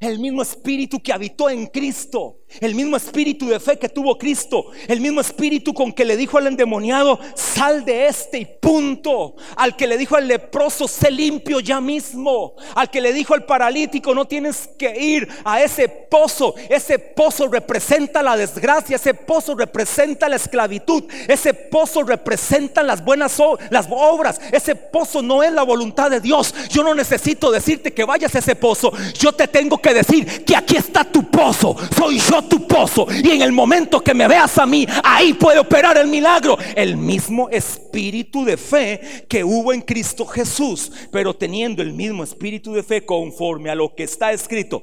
El 0.00 0.18
mismo 0.18 0.42
espíritu 0.42 1.00
que 1.00 1.12
habitó 1.12 1.48
en 1.48 1.66
Cristo, 1.66 2.40
el 2.60 2.74
mismo 2.74 2.96
espíritu 2.96 3.48
de 3.48 3.60
fe 3.60 3.78
que 3.78 3.88
tuvo 3.88 4.16
Cristo, 4.16 4.66
el 4.88 5.00
mismo 5.00 5.20
espíritu 5.20 5.74
con 5.74 5.92
que 5.92 6.04
le 6.04 6.16
dijo 6.16 6.38
al 6.38 6.46
endemoniado, 6.46 7.18
sal 7.34 7.84
de 7.84 8.06
este 8.06 8.38
y 8.38 8.46
punto. 8.46 9.36
Al 9.56 9.76
que 9.76 9.86
le 9.86 9.98
dijo 9.98 10.16
al 10.16 10.26
leproso, 10.26 10.88
sé 10.88 11.10
limpio 11.10 11.60
ya 11.60 11.80
mismo. 11.80 12.54
Al 12.74 12.90
que 12.90 13.00
le 13.00 13.12
dijo 13.12 13.34
al 13.34 13.44
paralítico, 13.44 14.14
no 14.14 14.24
tienes 14.24 14.68
que 14.78 14.98
ir 14.98 15.28
a 15.44 15.62
ese 15.62 15.88
pozo. 15.88 16.54
Ese 16.70 16.98
pozo 16.98 17.48
representa 17.48 18.22
la 18.22 18.36
desgracia, 18.36 18.96
ese 18.96 19.12
pozo 19.12 19.54
representa 19.54 20.28
la 20.28 20.36
esclavitud, 20.36 21.04
ese 21.28 21.52
pozo 21.52 22.04
representa 22.04 22.82
las 22.82 23.04
buenas 23.04 23.36
las 23.70 23.88
obras. 23.90 24.40
Ese 24.52 24.74
pozo 24.74 25.20
no 25.20 25.42
es 25.42 25.52
la 25.52 25.62
voluntad 25.62 26.10
de 26.10 26.20
Dios. 26.20 26.54
Yo 26.70 26.82
no 26.82 26.94
necesito 26.94 27.50
decirte 27.50 27.92
que 27.92 28.04
vayas 28.04 28.34
a 28.34 28.38
ese 28.38 28.56
pozo. 28.56 28.92
Yo 29.18 29.32
te 29.32 29.48
tengo 29.48 29.78
que 29.78 29.92
decir 29.92 30.44
que 30.44 30.56
aquí 30.56 30.76
está 30.76 31.04
tu 31.04 31.30
pozo, 31.30 31.76
soy 31.96 32.18
yo 32.18 32.35
tu 32.42 32.66
pozo. 32.66 33.06
Y 33.10 33.30
en 33.30 33.42
el 33.42 33.52
momento 33.52 34.02
que 34.02 34.14
me 34.14 34.28
veas 34.28 34.58
a 34.58 34.66
mí, 34.66 34.86
ahí 35.02 35.34
puede 35.34 35.58
operar 35.58 35.96
el 35.98 36.08
milagro. 36.08 36.56
El 36.74 36.96
mismo 36.96 37.48
espíritu 37.48 38.44
de 38.44 38.56
fe 38.56 39.26
que 39.28 39.44
hubo 39.44 39.72
en 39.72 39.82
Cristo 39.82 40.26
Jesús, 40.26 40.90
pero 41.10 41.34
teniendo 41.34 41.82
el 41.82 41.92
mismo 41.92 42.24
espíritu 42.24 42.72
de 42.72 42.82
fe 42.82 43.04
conforme 43.04 43.70
a 43.70 43.74
lo 43.74 43.94
que 43.94 44.04
está 44.04 44.32
escrito. 44.32 44.82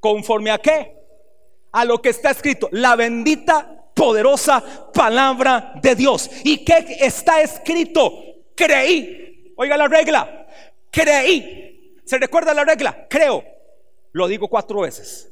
¿Conforme 0.00 0.50
a 0.50 0.58
qué? 0.58 0.94
A 1.72 1.84
lo 1.84 2.00
que 2.00 2.10
está 2.10 2.30
escrito. 2.30 2.68
La 2.72 2.96
bendita, 2.96 3.90
poderosa 3.94 4.90
palabra 4.92 5.74
de 5.82 5.94
Dios. 5.94 6.30
¿Y 6.44 6.64
qué 6.64 6.98
está 7.00 7.40
escrito? 7.40 8.12
Creí. 8.54 9.52
Oiga 9.56 9.76
la 9.76 9.88
regla. 9.88 10.46
Creí. 10.90 12.00
¿Se 12.04 12.18
recuerda 12.18 12.52
la 12.52 12.64
regla? 12.64 13.06
Creo 13.08 13.52
lo 14.12 14.28
digo 14.28 14.48
cuatro 14.48 14.80
veces. 14.80 15.31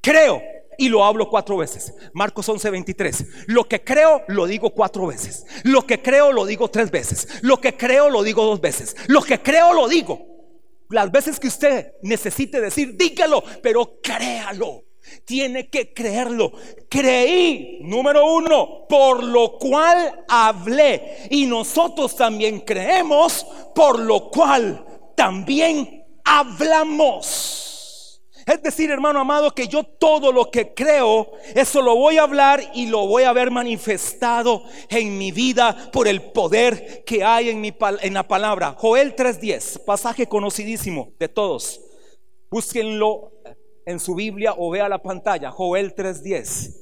Creo 0.00 0.42
y 0.78 0.88
lo 0.88 1.04
hablo 1.04 1.28
cuatro 1.28 1.58
veces. 1.58 1.92
Marcos 2.14 2.48
11:23. 2.48 3.44
Lo 3.48 3.68
que 3.68 3.84
creo 3.84 4.22
lo 4.28 4.46
digo 4.46 4.70
cuatro 4.70 5.06
veces. 5.06 5.44
Lo 5.62 5.86
que 5.86 6.00
creo 6.00 6.32
lo 6.32 6.46
digo 6.46 6.68
tres 6.68 6.90
veces. 6.90 7.28
Lo 7.42 7.60
que 7.60 7.76
creo 7.76 8.08
lo 8.08 8.22
digo 8.22 8.44
dos 8.44 8.62
veces. 8.62 8.96
Lo 9.06 9.20
que 9.20 9.40
creo 9.40 9.74
lo 9.74 9.88
digo. 9.88 10.26
Las 10.88 11.12
veces 11.12 11.38
que 11.38 11.48
usted 11.48 11.92
necesite 12.02 12.60
decir, 12.60 12.96
dígalo, 12.96 13.44
pero 13.62 14.00
créalo. 14.02 14.84
Tiene 15.24 15.68
que 15.68 15.92
creerlo. 15.92 16.52
Creí, 16.88 17.80
número 17.82 18.32
uno, 18.32 18.86
por 18.88 19.22
lo 19.22 19.58
cual 19.58 20.24
hablé. 20.28 21.28
Y 21.30 21.46
nosotros 21.46 22.16
también 22.16 22.60
creemos, 22.60 23.46
por 23.74 23.98
lo 23.98 24.30
cual 24.30 24.84
también 25.14 26.06
hablamos. 26.24 27.69
Es 28.46 28.62
decir, 28.62 28.90
hermano 28.90 29.20
amado, 29.20 29.50
que 29.54 29.68
yo 29.68 29.84
todo 29.84 30.32
lo 30.32 30.50
que 30.50 30.74
creo, 30.74 31.32
eso 31.54 31.82
lo 31.82 31.96
voy 31.96 32.18
a 32.18 32.22
hablar 32.22 32.62
y 32.74 32.86
lo 32.86 33.06
voy 33.06 33.24
a 33.24 33.32
ver 33.32 33.50
manifestado 33.50 34.62
en 34.88 35.18
mi 35.18 35.32
vida 35.32 35.90
por 35.92 36.08
el 36.08 36.22
poder 36.32 37.04
que 37.04 37.24
hay 37.24 37.50
en, 37.50 37.60
mi, 37.60 37.74
en 38.02 38.14
la 38.14 38.26
palabra. 38.26 38.74
Joel 38.78 39.14
3.10, 39.14 39.84
pasaje 39.84 40.26
conocidísimo 40.26 41.12
de 41.18 41.28
todos. 41.28 41.80
Búsquenlo 42.50 43.32
en 43.86 44.00
su 44.00 44.14
Biblia 44.14 44.54
o 44.56 44.70
vea 44.70 44.88
la 44.88 45.02
pantalla. 45.02 45.50
Joel 45.50 45.94
3.10 45.94 46.80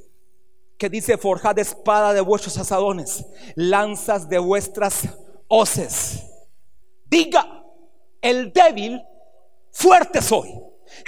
que 0.79 0.89
dice, 0.89 1.19
forjad 1.19 1.59
espada 1.59 2.15
de 2.15 2.21
vuestros 2.21 2.57
asadones, 2.57 3.27
lanzas 3.57 4.29
de 4.29 4.39
vuestras 4.39 5.09
hoces. 5.49 6.23
Diga, 7.05 7.65
el 8.23 8.53
débil, 8.53 9.03
fuerte 9.73 10.23
soy. 10.23 10.55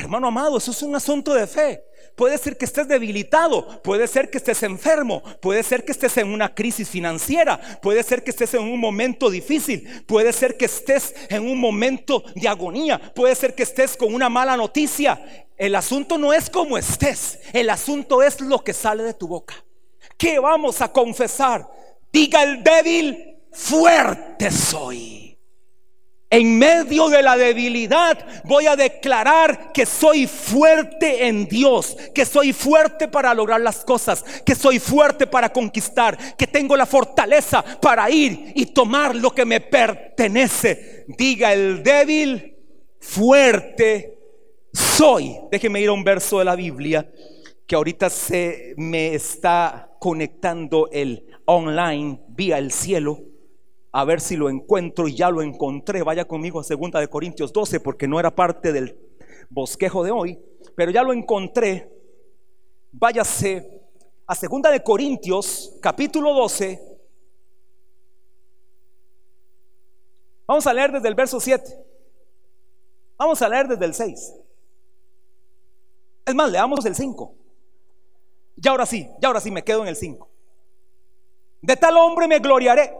Hermano 0.00 0.28
amado, 0.28 0.56
eso 0.56 0.70
es 0.70 0.82
un 0.82 0.96
asunto 0.96 1.34
de 1.34 1.46
fe. 1.46 1.84
Puede 2.16 2.38
ser 2.38 2.56
que 2.56 2.64
estés 2.64 2.88
debilitado, 2.88 3.82
puede 3.82 4.08
ser 4.08 4.30
que 4.30 4.38
estés 4.38 4.62
enfermo, 4.62 5.22
puede 5.40 5.62
ser 5.62 5.84
que 5.84 5.92
estés 5.92 6.16
en 6.16 6.28
una 6.28 6.54
crisis 6.54 6.88
financiera, 6.88 7.60
puede 7.82 8.02
ser 8.02 8.24
que 8.24 8.30
estés 8.30 8.54
en 8.54 8.62
un 8.62 8.80
momento 8.80 9.28
difícil, 9.28 10.04
puede 10.06 10.32
ser 10.32 10.56
que 10.56 10.64
estés 10.64 11.14
en 11.28 11.46
un 11.46 11.58
momento 11.58 12.24
de 12.34 12.48
agonía, 12.48 12.98
puede 13.14 13.34
ser 13.34 13.54
que 13.54 13.62
estés 13.62 13.94
con 13.96 14.14
una 14.14 14.30
mala 14.30 14.56
noticia. 14.56 15.46
El 15.56 15.74
asunto 15.74 16.16
no 16.16 16.32
es 16.32 16.48
como 16.48 16.78
estés, 16.78 17.38
el 17.52 17.68
asunto 17.68 18.22
es 18.22 18.40
lo 18.40 18.64
que 18.64 18.72
sale 18.72 19.02
de 19.02 19.14
tu 19.14 19.28
boca. 19.28 19.54
¿Qué 20.16 20.38
vamos 20.38 20.80
a 20.80 20.90
confesar? 20.90 21.68
Diga 22.10 22.42
el 22.42 22.62
débil, 22.62 23.36
fuerte 23.52 24.50
soy. 24.50 25.29
En 26.32 26.56
medio 26.58 27.08
de 27.08 27.24
la 27.24 27.36
debilidad 27.36 28.16
voy 28.44 28.66
a 28.66 28.76
declarar 28.76 29.72
que 29.72 29.84
soy 29.84 30.28
fuerte 30.28 31.26
en 31.26 31.48
Dios, 31.48 31.96
que 32.14 32.24
soy 32.24 32.52
fuerte 32.52 33.08
para 33.08 33.34
lograr 33.34 33.60
las 33.60 33.84
cosas, 33.84 34.24
que 34.46 34.54
soy 34.54 34.78
fuerte 34.78 35.26
para 35.26 35.52
conquistar, 35.52 36.16
que 36.36 36.46
tengo 36.46 36.76
la 36.76 36.86
fortaleza 36.86 37.64
para 37.80 38.08
ir 38.10 38.52
y 38.54 38.66
tomar 38.66 39.16
lo 39.16 39.34
que 39.34 39.44
me 39.44 39.60
pertenece. 39.60 41.04
Diga 41.08 41.52
el 41.52 41.82
débil, 41.82 42.56
fuerte 43.00 44.16
soy. 44.72 45.36
Déjeme 45.50 45.80
ir 45.80 45.88
a 45.88 45.92
un 45.92 46.04
verso 46.04 46.38
de 46.38 46.44
la 46.44 46.54
Biblia 46.54 47.10
que 47.66 47.74
ahorita 47.74 48.08
se 48.08 48.74
me 48.76 49.14
está 49.14 49.96
conectando 49.98 50.88
el 50.92 51.26
online 51.44 52.20
vía 52.28 52.58
el 52.58 52.70
cielo 52.70 53.29
a 53.92 54.04
ver 54.04 54.20
si 54.20 54.36
lo 54.36 54.48
encuentro 54.48 55.08
y 55.08 55.16
ya 55.16 55.30
lo 55.30 55.42
encontré. 55.42 56.02
Vaya 56.02 56.24
conmigo 56.24 56.60
a 56.60 56.64
segunda 56.64 57.00
de 57.00 57.08
Corintios 57.08 57.52
12 57.52 57.80
porque 57.80 58.06
no 58.06 58.20
era 58.20 58.34
parte 58.34 58.72
del 58.72 58.96
bosquejo 59.48 60.04
de 60.04 60.10
hoy, 60.10 60.38
pero 60.76 60.90
ya 60.90 61.02
lo 61.02 61.12
encontré. 61.12 61.90
Váyase 62.92 63.82
a 64.26 64.34
segunda 64.34 64.70
de 64.70 64.82
Corintios 64.82 65.76
capítulo 65.80 66.32
12. 66.34 66.80
Vamos 70.46 70.66
a 70.66 70.74
leer 70.74 70.92
desde 70.92 71.08
el 71.08 71.14
verso 71.14 71.40
7. 71.40 71.84
Vamos 73.16 73.40
a 73.42 73.48
leer 73.48 73.68
desde 73.68 73.84
el 73.84 73.94
6. 73.94 74.34
Es 76.26 76.34
más, 76.34 76.50
leamos 76.50 76.84
el 76.86 76.94
5. 76.94 77.34
Ya 78.56 78.70
ahora 78.72 78.86
sí, 78.86 79.08
ya 79.20 79.28
ahora 79.28 79.40
sí 79.40 79.50
me 79.50 79.62
quedo 79.64 79.82
en 79.82 79.88
el 79.88 79.96
5. 79.96 80.28
De 81.62 81.76
tal 81.76 81.96
hombre 81.96 82.26
me 82.26 82.38
gloriaré 82.38 82.92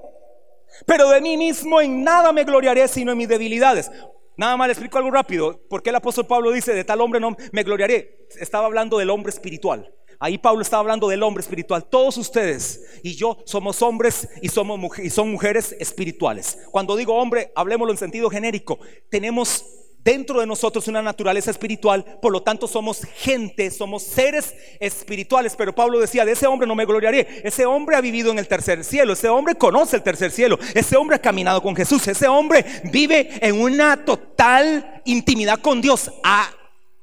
pero 0.86 1.08
de 1.08 1.20
mí 1.20 1.36
mismo 1.36 1.80
en 1.80 2.02
nada 2.04 2.32
me 2.32 2.44
gloriaré 2.44 2.86
sino 2.88 3.12
en 3.12 3.18
mis 3.18 3.28
debilidades. 3.28 3.90
Nada 4.36 4.56
más 4.56 4.68
le 4.68 4.72
explico 4.72 4.98
algo 4.98 5.10
rápido. 5.10 5.60
¿Por 5.68 5.82
qué 5.82 5.90
el 5.90 5.96
apóstol 5.96 6.26
Pablo 6.26 6.50
dice, 6.50 6.72
de 6.72 6.84
tal 6.84 7.00
hombre 7.00 7.20
no 7.20 7.36
me 7.52 7.62
gloriaré? 7.62 8.26
Estaba 8.38 8.66
hablando 8.66 8.98
del 8.98 9.10
hombre 9.10 9.30
espiritual. 9.30 9.92
Ahí 10.18 10.36
Pablo 10.36 10.60
estaba 10.60 10.80
hablando 10.80 11.08
del 11.08 11.22
hombre 11.22 11.40
espiritual. 11.40 11.84
Todos 11.84 12.18
ustedes 12.18 13.00
y 13.02 13.14
yo 13.14 13.38
somos 13.44 13.80
hombres 13.80 14.28
y, 14.42 14.48
somos 14.48 14.98
y 14.98 15.10
son 15.10 15.30
mujeres 15.30 15.74
espirituales. 15.78 16.58
Cuando 16.70 16.94
digo 16.94 17.14
hombre, 17.14 17.52
hablemoslo 17.54 17.92
en 17.92 17.98
sentido 17.98 18.28
genérico. 18.28 18.78
Tenemos 19.08 19.64
dentro 20.02 20.40
de 20.40 20.46
nosotros 20.46 20.88
una 20.88 21.02
naturaleza 21.02 21.50
espiritual, 21.50 22.04
por 22.20 22.32
lo 22.32 22.42
tanto 22.42 22.66
somos 22.66 23.02
gente, 23.16 23.70
somos 23.70 24.02
seres 24.02 24.54
espirituales. 24.78 25.54
Pero 25.56 25.74
Pablo 25.74 25.98
decía, 25.98 26.24
de 26.24 26.32
ese 26.32 26.46
hombre 26.46 26.66
no 26.66 26.74
me 26.74 26.86
gloriaré. 26.86 27.42
Ese 27.44 27.66
hombre 27.66 27.96
ha 27.96 28.00
vivido 28.00 28.30
en 28.30 28.38
el 28.38 28.48
tercer 28.48 28.84
cielo, 28.84 29.12
ese 29.12 29.28
hombre 29.28 29.54
conoce 29.54 29.96
el 29.96 30.02
tercer 30.02 30.30
cielo, 30.30 30.58
ese 30.74 30.96
hombre 30.96 31.16
ha 31.16 31.20
caminado 31.20 31.62
con 31.62 31.76
Jesús, 31.76 32.06
ese 32.08 32.28
hombre 32.28 32.64
vive 32.92 33.30
en 33.40 33.60
una 33.60 34.04
total 34.04 35.02
intimidad 35.04 35.60
con 35.60 35.80
Dios. 35.80 36.10
Ha 36.22 36.50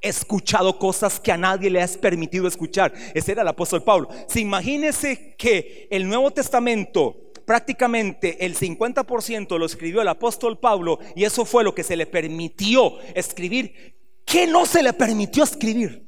escuchado 0.00 0.78
cosas 0.78 1.18
que 1.18 1.32
a 1.32 1.36
nadie 1.36 1.70
le 1.70 1.82
has 1.82 1.96
permitido 1.96 2.46
escuchar. 2.46 2.92
Ese 3.14 3.32
era 3.32 3.42
el 3.42 3.48
apóstol 3.48 3.82
Pablo. 3.82 4.08
Si 4.28 4.40
imagínese 4.40 5.34
que 5.36 5.88
el 5.90 6.08
Nuevo 6.08 6.30
Testamento 6.30 7.27
prácticamente 7.48 8.44
el 8.44 8.54
50% 8.54 9.58
lo 9.58 9.64
escribió 9.64 10.02
el 10.02 10.08
apóstol 10.08 10.58
Pablo 10.58 10.98
y 11.16 11.24
eso 11.24 11.46
fue 11.46 11.64
lo 11.64 11.74
que 11.74 11.82
se 11.82 11.96
le 11.96 12.04
permitió 12.04 13.00
escribir. 13.14 13.96
¿Qué 14.26 14.46
no 14.46 14.66
se 14.66 14.82
le 14.82 14.92
permitió 14.92 15.44
escribir? 15.44 16.06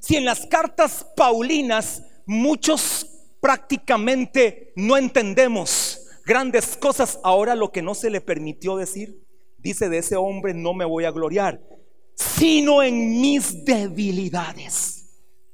Si 0.00 0.16
en 0.16 0.24
las 0.24 0.46
cartas 0.46 1.06
paulinas 1.16 2.02
muchos 2.26 3.06
prácticamente 3.40 4.72
no 4.74 4.96
entendemos 4.96 6.08
grandes 6.26 6.76
cosas, 6.76 7.20
ahora 7.22 7.54
lo 7.54 7.70
que 7.70 7.82
no 7.82 7.94
se 7.94 8.10
le 8.10 8.20
permitió 8.20 8.76
decir, 8.76 9.22
dice 9.58 9.88
de 9.88 9.98
ese 9.98 10.16
hombre 10.16 10.54
no 10.54 10.74
me 10.74 10.84
voy 10.84 11.04
a 11.04 11.12
gloriar 11.12 11.60
sino 12.20 12.82
en 12.82 13.20
mis 13.20 13.64
debilidades. 13.64 14.99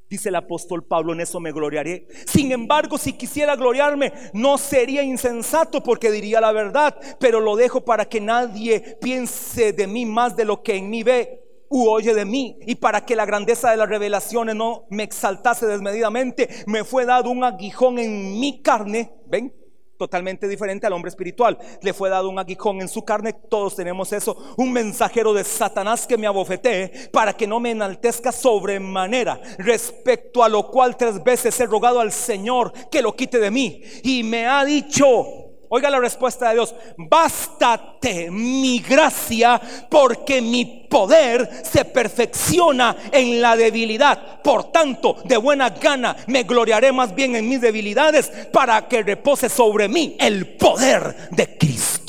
Dice 0.09 0.29
el 0.29 0.37
apóstol 0.37 0.85
Pablo, 0.85 1.13
en 1.13 1.21
eso 1.21 1.41
me 1.41 1.51
gloriaré. 1.51 2.07
Sin 2.27 2.53
embargo, 2.53 2.97
si 2.97 3.15
quisiera 3.15 3.57
gloriarme, 3.57 4.13
no 4.33 4.57
sería 4.57 5.03
insensato 5.03 5.83
porque 5.83 6.13
diría 6.13 6.41
la 6.41 6.53
verdad, 6.53 6.97
pero 7.19 7.41
lo 7.41 7.57
dejo 7.57 7.85
para 7.85 8.05
que 8.05 8.21
nadie 8.21 8.99
piense 9.01 9.73
de 9.73 9.87
mí 9.89 10.07
más 10.07 10.37
de 10.37 10.45
lo 10.45 10.63
que 10.63 10.77
en 10.77 10.91
mí 10.91 11.03
ve 11.03 11.43
u 11.69 11.89
oye 11.89 12.15
de 12.15 12.25
mí. 12.25 12.57
Y 12.67 12.77
para 12.77 13.05
que 13.05 13.17
la 13.17 13.27
grandeza 13.27 13.71
de 13.71 13.77
las 13.77 13.89
revelaciones 13.89 14.55
no 14.55 14.87
me 14.91 15.03
exaltase 15.03 15.67
desmedidamente, 15.67 16.49
me 16.67 16.85
fue 16.85 17.05
dado 17.05 17.31
un 17.31 17.43
aguijón 17.43 17.99
en 17.99 18.39
mi 18.39 18.63
carne. 18.63 19.13
¿Ven? 19.27 19.53
Totalmente 19.97 20.49
diferente 20.49 20.87
al 20.87 20.93
hombre 20.93 21.09
espiritual. 21.09 21.59
Le 21.83 21.93
fue 21.93 22.11
dado 22.11 22.29
un 22.29 22.39
aguijón 22.39 22.81
en 22.81 22.89
su 22.89 23.05
carne, 23.05 23.33
todos 23.33 23.77
tenemos 23.77 24.13
eso, 24.13 24.37
un 24.57 24.73
mensajero 24.73 25.33
de 25.33 25.45
Satanás 25.45 26.07
que 26.07 26.19
me 26.19 26.27
abofetee 26.27 27.09
para 27.13 27.33
que 27.33 27.47
no 27.47 27.61
me 27.61 27.71
enaltezca 27.71 28.33
sobremanera, 28.33 29.41
respecto 29.59 30.43
a 30.43 30.49
lo 30.49 30.71
cual 30.71 30.97
tres 30.97 31.23
veces 31.23 31.59
he 31.61 31.67
rogado 31.67 32.01
al 32.01 32.13
Señor 32.13 32.73
que 32.91 33.03
lo 33.03 33.15
quite 33.15 33.39
de 33.39 33.51
mí. 33.51 33.83
Y 34.03 34.23
me 34.23 34.47
ha 34.47 34.65
dicho, 34.65 35.46
Oiga 35.69 35.91
la 35.91 36.01
respuesta 36.01 36.49
de 36.49 36.55
Dios. 36.55 36.75
Bástate 36.97 38.31
mi 38.31 38.79
gracia 38.81 39.61
porque 39.91 40.41
mi 40.41 40.87
poder 40.89 41.49
se 41.65 41.85
perfecciona 41.85 42.97
en 43.13 43.41
la 43.41 43.57
debilidad. 43.57 44.41
Por 44.43 44.71
tanto, 44.71 45.17
de 45.25 45.37
buena 45.37 45.71
gana 45.71 46.17
me 46.27 46.45
gloriaré 46.45 46.93
más 46.93 47.15
bien 47.15 47.37
en 47.37 47.49
mis 47.49 47.61
debilidades 47.61 48.31
para 48.53 48.87
que 48.89 49.03
repose 49.03 49.49
sobre 49.49 49.89
mí 49.89 50.17
el 50.19 50.57
poder 50.57 51.29
de 51.31 51.57
Cristo. 51.59 52.07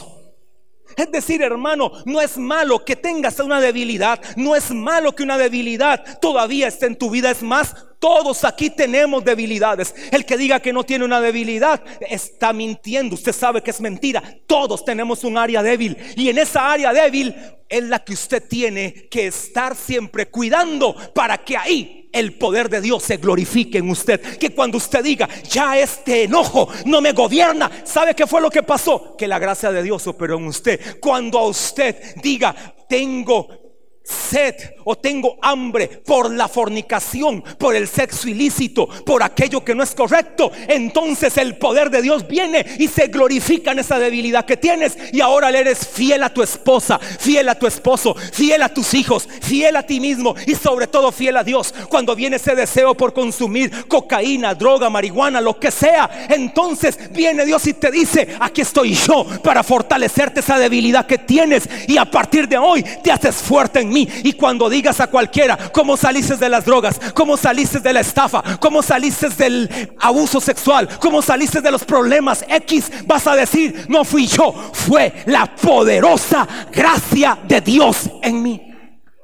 Es 0.98 1.12
decir, 1.12 1.44
hermano, 1.44 1.92
no 2.06 2.20
es 2.22 2.40
malo 2.40 2.84
que 2.84 2.96
tengas 2.96 3.40
una 3.40 3.62
debilidad, 3.62 4.20
no 4.36 4.56
es 4.56 4.72
malo 4.72 5.14
que 5.14 5.22
una 5.22 5.38
debilidad 5.38 6.20
todavía 6.20 6.68
esté 6.68 6.88
en 6.88 6.96
tu 6.96 7.12
vida, 7.12 7.30
es 7.30 7.44
más, 7.44 7.76
todos 8.00 8.44
aquí 8.44 8.70
tenemos 8.70 9.24
debilidades. 9.24 9.94
El 10.12 10.26
que 10.26 10.38
diga 10.38 10.60
que 10.60 10.74
no 10.74 10.84
tiene 10.84 11.06
una 11.06 11.20
debilidad 11.20 11.84
está 12.02 12.54
mintiendo. 12.54 13.16
Usted 13.16 13.34
sabe 13.34 13.62
que 13.62 13.72
es 13.72 13.82
mentira. 13.82 14.24
Todos 14.46 14.86
tenemos 14.86 15.24
un 15.24 15.38
área 15.38 15.64
débil. 15.64 15.98
Y 16.16 16.30
en 16.30 16.38
esa 16.38 16.72
área 16.72 16.94
débil 16.94 17.36
es 17.68 17.84
la 17.84 18.00
que 18.04 18.14
usted 18.14 18.48
tiene 18.48 18.94
que 19.10 19.28
estar 19.28 19.76
siempre 19.76 20.28
cuidando 20.28 20.96
para 21.14 21.40
que 21.40 21.58
ahí 21.58 22.10
el 22.14 22.38
poder 22.38 22.70
de 22.70 22.82
Dios 22.82 23.04
se 23.04 23.18
glorifique 23.18 23.80
en 23.80 23.90
usted. 23.90 24.38
Que 24.38 24.52
cuando 24.52 24.78
usted 24.78 25.04
diga, 25.04 25.28
ya 25.50 25.78
este 25.78 26.24
enojo 26.24 26.70
no 26.86 27.02
me 27.02 27.14
gobierna, 27.14 27.70
¿sabe 27.84 28.14
qué 28.14 28.28
fue 28.28 28.42
lo 28.42 28.52
que 28.52 28.64
pasó? 28.64 29.16
Que 29.18 29.28
la 29.28 29.40
gracia 29.40 29.72
de 29.72 29.82
Dios 29.82 30.06
operó 30.06 30.38
en 30.38 30.46
usted. 30.46 31.00
Cuando 31.00 31.40
a 31.40 31.48
usted 31.48 32.16
diga, 32.22 32.56
tengo 32.88 33.67
sed 34.08 34.56
o 34.86 34.96
tengo 34.96 35.38
hambre 35.42 35.88
por 35.88 36.32
la 36.32 36.48
fornicación, 36.48 37.42
por 37.58 37.76
el 37.76 37.88
sexo 37.88 38.30
ilícito, 38.30 38.88
por 39.06 39.22
aquello 39.22 39.64
que 39.64 39.76
no 39.76 39.84
es 39.84 39.94
correcto, 39.94 40.52
entonces 40.68 41.38
el 41.38 41.58
poder 41.58 41.90
de 41.90 42.02
Dios 42.02 42.26
viene 42.26 42.66
y 42.80 42.88
se 42.88 43.08
glorifica 43.08 43.74
en 43.74 43.80
esa 43.80 44.00
debilidad 44.00 44.46
que 44.46 44.56
tienes 44.56 44.98
y 45.12 45.20
ahora 45.20 45.52
le 45.52 45.60
eres 45.60 45.86
fiel 45.86 46.24
a 46.24 46.34
tu 46.34 46.42
esposa, 46.42 47.00
fiel 47.00 47.50
a 47.50 47.56
tu 47.56 47.68
esposo, 47.68 48.16
fiel 48.16 48.64
a 48.64 48.70
tus 48.70 48.94
hijos, 48.94 49.28
fiel 49.42 49.76
a 49.76 49.84
ti 49.84 50.00
mismo 50.00 50.36
y 50.46 50.56
sobre 50.56 50.88
todo 50.88 51.12
fiel 51.12 51.36
a 51.36 51.44
Dios. 51.44 51.74
Cuando 51.90 52.16
viene 52.16 52.38
ese 52.38 52.56
deseo 52.56 52.96
por 52.96 53.14
consumir 53.14 53.88
cocaína, 53.88 54.56
droga, 54.56 54.90
marihuana, 54.90 55.42
lo 55.42 55.60
que 55.60 55.72
sea, 55.72 56.28
entonces 56.30 56.98
viene 57.12 57.46
Dios 57.46 57.68
y 57.68 57.74
te 57.74 57.92
dice, 57.92 58.38
aquí 58.40 58.62
estoy 58.62 58.94
yo 58.94 59.26
para 59.44 59.64
fortalecerte 59.64 60.40
esa 60.40 60.58
debilidad 60.58 61.06
que 61.06 61.18
tienes 61.18 61.68
y 61.88 61.98
a 61.98 62.06
partir 62.06 62.48
de 62.48 62.58
hoy 62.58 62.84
te 63.04 63.12
haces 63.12 63.36
fuerte 63.36 63.82
en 63.82 63.90
mí 63.90 63.97
y 64.02 64.34
cuando 64.34 64.70
digas 64.70 65.00
a 65.00 65.08
cualquiera 65.08 65.72
cómo 65.72 65.96
saliste 65.96 66.36
de 66.36 66.50
las 66.50 66.66
drogas, 66.66 67.00
cómo 67.14 67.38
saliste 67.38 67.80
de 67.80 67.94
la 67.94 68.02
estafa, 68.02 68.58
cómo 68.60 68.82
saliste 68.82 69.30
del 69.30 69.96
abuso 70.00 70.42
sexual, 70.42 70.90
cómo 71.00 71.22
saliste 71.22 71.62
de 71.62 71.72
los 71.72 71.86
problemas 71.86 72.46
X, 72.48 72.92
vas 73.06 73.26
a 73.28 73.36
decir, 73.36 73.86
no 73.90 74.04
fui 74.04 74.28
yo, 74.28 74.52
fue 74.74 75.14
la 75.26 75.56
poderosa 75.56 76.48
gracia 76.72 77.40
de 77.48 77.62
Dios 77.62 78.10
en 78.22 78.44
mí. 78.44 78.74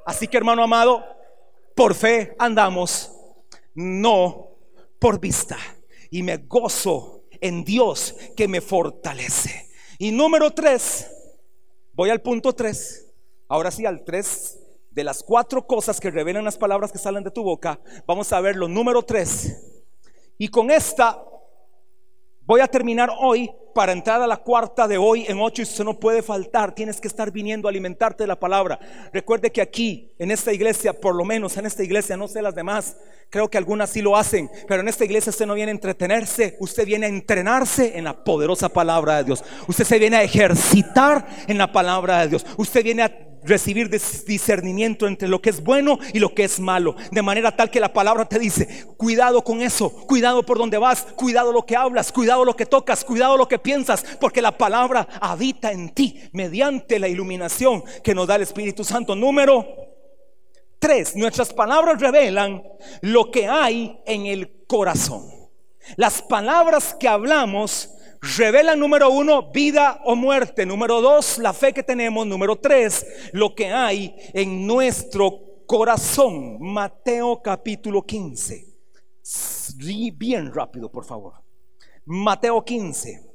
Así 0.06 0.28
que 0.28 0.38
hermano 0.38 0.64
amado, 0.64 1.04
por 1.76 1.96
fe 1.96 2.36
andamos, 2.40 3.12
no 3.76 4.48
por 5.00 5.20
vista. 5.20 5.58
Y 6.10 6.24
me 6.24 6.38
gozo 6.38 7.26
en 7.42 7.64
Dios 7.64 8.16
que 8.36 8.48
me 8.48 8.62
fortalece. 8.62 9.70
Y 9.98 10.12
número 10.12 10.52
tres, 10.52 11.10
voy 11.94 12.10
al 12.10 12.22
punto 12.22 12.54
tres. 12.54 13.12
Ahora 13.48 13.72
sí, 13.72 13.86
al 13.86 14.04
tres 14.04 14.60
de 14.94 15.04
las 15.04 15.24
cuatro 15.24 15.66
cosas 15.66 16.00
que 16.00 16.12
revelan 16.12 16.44
las 16.44 16.58
palabras 16.58 16.92
que 16.92 16.98
salen 16.98 17.24
de 17.24 17.32
tu 17.32 17.44
boca, 17.44 17.80
vamos 18.06 18.32
a 18.32 18.42
ver 18.42 18.56
lo 18.56 18.68
número 18.68 19.02
tres. 19.04 19.72
Y 20.38 20.48
con 20.48 20.72
esta 20.72 21.24
voy 22.46 22.62
a 22.62 22.68
terminar 22.68 23.10
hoy 23.20 23.52
para 23.74 23.92
entrar 23.92 24.22
a 24.22 24.28
la 24.28 24.38
cuarta 24.38 24.88
de 24.88 24.98
hoy 24.98 25.26
en 25.28 25.40
ocho 25.40 25.62
y 25.62 25.64
eso 25.64 25.84
no 25.84 26.00
puede 26.00 26.22
faltar. 26.22 26.76
Tienes 26.76 27.02
que 27.02 27.08
estar 27.08 27.32
viniendo 27.32 27.68
a 27.68 27.72
alimentarte 27.72 28.24
de 28.24 28.28
la 28.28 28.40
palabra. 28.40 28.80
Recuerde 29.12 29.52
que 29.52 29.62
aquí, 29.62 30.14
en 30.20 30.30
esta 30.30 30.54
iglesia, 30.54 30.94
por 30.94 31.16
lo 31.16 31.26
menos 31.26 31.58
en 31.58 31.66
esta 31.66 31.84
iglesia, 31.84 32.16
no 32.16 32.28
sé 32.28 32.42
las 32.42 32.54
demás, 32.54 32.96
creo 33.32 33.50
que 33.50 33.58
algunas 33.58 33.90
sí 33.90 34.02
lo 34.02 34.16
hacen, 34.16 34.50
pero 34.68 34.82
en 34.82 34.88
esta 34.88 35.06
iglesia 35.06 35.32
usted 35.32 35.48
no 35.48 35.56
viene 35.56 35.72
a 35.72 35.76
entretenerse, 35.76 36.56
usted 36.60 36.86
viene 36.86 37.08
a 37.08 37.10
entrenarse 37.10 37.98
en 37.98 38.04
la 38.04 38.24
poderosa 38.24 38.70
palabra 38.70 39.18
de 39.18 39.24
Dios. 39.24 39.44
Usted 39.68 39.86
se 39.86 39.98
viene 39.98 40.18
a 40.18 40.24
ejercitar 40.24 41.26
en 41.48 41.58
la 41.58 41.72
palabra 41.72 42.22
de 42.22 42.28
Dios. 42.28 42.46
Usted 42.58 42.84
viene 42.84 43.02
a 43.02 43.33
recibir 43.46 43.90
discernimiento 43.90 45.08
entre 45.08 45.28
lo 45.28 45.42
que 45.42 45.50
es 45.50 45.64
bueno 45.64 46.00
y 46.14 46.20
lo 46.20 46.34
que 46.34 46.44
es 46.44 46.60
malo. 46.60 46.96
De 47.12 47.22
manera 47.22 47.56
tal 47.56 47.70
que 47.70 47.80
la 47.80 47.94
palabra 47.94 48.26
te 48.26 48.40
dice, 48.40 48.86
cuidado 48.98 49.44
con 49.44 49.62
eso, 49.62 49.90
cuidado 49.90 50.44
por 50.44 50.58
donde 50.58 50.78
vas, 50.78 51.08
cuidado 51.16 51.52
lo 51.52 51.66
que 51.66 51.76
hablas, 51.76 52.12
cuidado 52.12 52.46
lo 52.46 52.56
que 52.56 52.66
tocas, 52.66 53.04
cuidado 53.04 53.38
lo 53.38 53.48
que 53.48 53.60
piensas, 53.60 54.06
porque 54.20 54.42
la 54.42 54.58
palabra 54.58 55.08
habita 55.22 55.72
en 55.72 55.90
ti 55.90 56.20
mediante 56.32 57.00
la 57.00 57.08
iluminación 57.08 57.84
que 58.04 58.16
nos 58.16 58.28
da 58.28 58.36
el 58.36 58.44
Espíritu 58.44 58.84
Santo. 58.84 59.16
Número 59.16 59.66
tres, 60.80 61.16
nuestras 61.16 61.54
palabras 61.54 62.02
revelan 62.02 62.64
lo 63.02 63.32
que 63.32 63.48
hay 63.48 64.00
en 64.06 64.26
el 64.26 64.66
corazón. 64.68 65.30
Las 65.96 66.22
palabras 66.22 66.96
que 67.00 67.08
hablamos 67.08 67.93
Revela 68.24 68.74
número 68.78 69.10
uno, 69.10 69.52
vida 69.52 70.00
o 70.06 70.16
muerte. 70.16 70.66
Número 70.66 71.02
dos, 71.02 71.38
la 71.40 71.52
fe 71.52 71.74
que 71.74 71.84
tenemos. 71.84 72.26
Número 72.26 72.56
tres, 72.56 73.06
lo 73.34 73.54
que 73.54 73.68
hay 73.68 74.16
en 74.32 74.66
nuestro 74.66 75.66
corazón. 75.68 76.58
Mateo 76.62 77.42
capítulo 77.42 78.02
15. 78.02 78.66
Bien 80.16 80.54
rápido, 80.54 80.90
por 80.90 81.04
favor. 81.04 81.34
Mateo 82.06 82.64
15. 82.64 83.30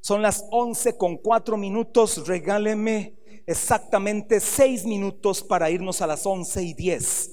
Son 0.00 0.20
las 0.20 0.44
11 0.50 0.98
con 0.98 1.16
4 1.16 1.56
minutos. 1.56 2.28
Regáleme 2.28 3.14
exactamente 3.46 4.38
6 4.38 4.84
minutos 4.84 5.42
para 5.42 5.70
irnos 5.70 6.02
a 6.02 6.06
las 6.06 6.26
11 6.26 6.62
y 6.62 6.74
10. 6.74 7.30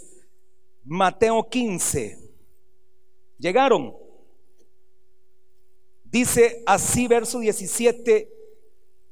Mateo 0.85 1.49
15. 1.49 2.17
¿Llegaron? 3.37 3.93
Dice 6.11 6.61
así 6.65 7.07
verso 7.07 7.39
17 7.39 8.29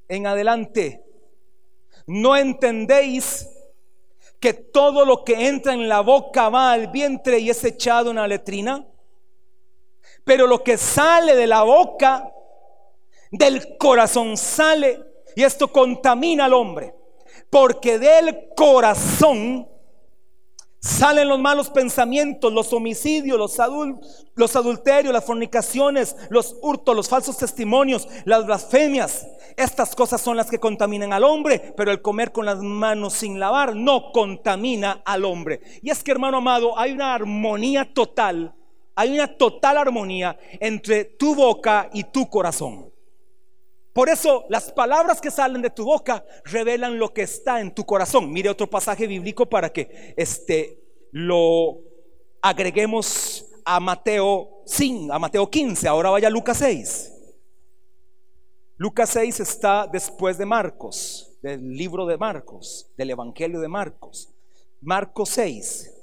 en 0.09 0.27
adelante, 0.27 1.01
no 2.05 2.35
entendéis 2.35 3.47
que 4.39 4.53
todo 4.53 5.05
lo 5.05 5.23
que 5.23 5.47
entra 5.47 5.73
en 5.73 5.87
la 5.87 6.01
boca 6.01 6.49
va 6.49 6.73
al 6.73 6.87
vientre 6.87 7.39
y 7.39 7.49
es 7.49 7.63
echado 7.63 8.09
en 8.09 8.17
la 8.17 8.27
letrina? 8.27 8.85
Pero 10.25 10.45
lo 10.45 10.61
que 10.61 10.77
sale 10.77 11.35
de 11.35 11.47
la 11.47 11.63
boca, 11.63 12.33
del 13.31 13.77
corazón 13.77 14.35
sale, 14.35 14.99
y 15.35 15.43
esto 15.43 15.71
contamina 15.71 16.45
al 16.45 16.53
hombre, 16.53 16.93
porque 17.49 17.97
del 17.97 18.49
corazón 18.55 19.69
Salen 20.81 21.27
los 21.27 21.39
malos 21.39 21.69
pensamientos, 21.69 22.53
los 22.53 22.71
homicidios, 22.71 23.37
los, 23.37 23.57
los, 24.35 24.55
adulterios, 24.55 25.13
las 25.13 25.25
fornicaciones, 25.25 26.15
los 26.29 26.55
hurtos, 26.61 26.95
los 26.95 27.09
falsos 27.09 27.37
testimonios, 27.37 28.07
las 28.23 28.45
blasfemias. 28.45 29.27
Estas 29.57 29.93
cosas 29.93 30.21
son 30.21 30.37
las 30.37 30.49
que 30.49 30.59
contaminan 30.59 31.11
al 31.11 31.25
hombre, 31.25 31.73
pero 31.75 31.91
el 31.91 32.01
comer 32.01 32.31
con 32.31 32.45
las 32.45 32.59
manos 32.59 33.13
sin 33.13 33.41
lavar 33.41 33.75
no 33.75 34.13
contamina 34.13 35.01
al 35.03 35.25
hombre. 35.25 35.59
Y 35.81 35.89
es 35.89 36.01
que, 36.01 36.11
hermano 36.11 36.37
amado, 36.37 36.79
hay 36.79 36.93
una 36.93 37.13
armonía 37.13 37.93
total, 37.93 38.55
hay 38.95 39.15
una 39.15 39.27
total 39.37 39.77
armonía 39.79 40.39
entre 40.61 41.03
tu 41.03 41.35
boca 41.35 41.89
y 41.91 42.05
tu 42.05 42.29
corazón. 42.29 42.88
Por 43.99 44.07
eso 44.07 44.45
las 44.47 44.71
palabras 44.71 45.19
que 45.19 45.29
salen 45.29 45.61
de 45.61 45.71
tu 45.71 45.83
boca 45.83 46.23
revelan 46.45 46.97
lo 46.97 47.13
que 47.13 47.23
está 47.23 47.59
en 47.59 47.75
tu 47.75 47.85
corazón. 47.85 48.31
Mire 48.31 48.49
otro 48.49 48.69
pasaje 48.69 49.05
bíblico 49.05 49.49
para 49.49 49.73
que 49.73 50.13
este 50.15 50.79
lo 51.11 51.81
agreguemos 52.41 53.45
a 53.65 53.77
Mateo 53.81 54.63
5, 54.65 55.11
a 55.11 55.19
Mateo 55.19 55.49
15. 55.49 55.85
Ahora 55.89 56.11
vaya 56.11 56.29
a 56.29 56.31
Lucas 56.31 56.59
6. 56.59 57.13
Lucas 58.77 59.09
6 59.09 59.41
está 59.41 59.85
después 59.85 60.37
de 60.37 60.45
Marcos, 60.45 61.37
del 61.41 61.75
libro 61.75 62.05
de 62.05 62.17
Marcos, 62.17 62.89
del 62.95 63.09
Evangelio 63.09 63.59
de 63.59 63.67
Marcos. 63.67 64.29
Marcos 64.79 65.27
6. 65.27 65.93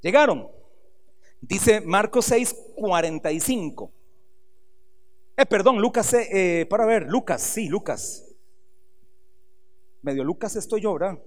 ¿Llegaron? 0.00 0.48
Dice 1.42 1.82
Marcos 1.82 2.24
6, 2.24 2.56
45. 2.74 3.92
Eh, 5.36 5.46
perdón, 5.46 5.80
Lucas, 5.80 6.12
eh, 6.12 6.60
eh, 6.60 6.66
para 6.66 6.84
ver, 6.84 7.04
Lucas, 7.08 7.40
sí, 7.42 7.68
Lucas. 7.68 8.24
Medio 10.02 10.24
Lucas 10.24 10.56
estoy 10.56 10.82
yo, 10.82 10.92
¿verdad? 10.94 11.18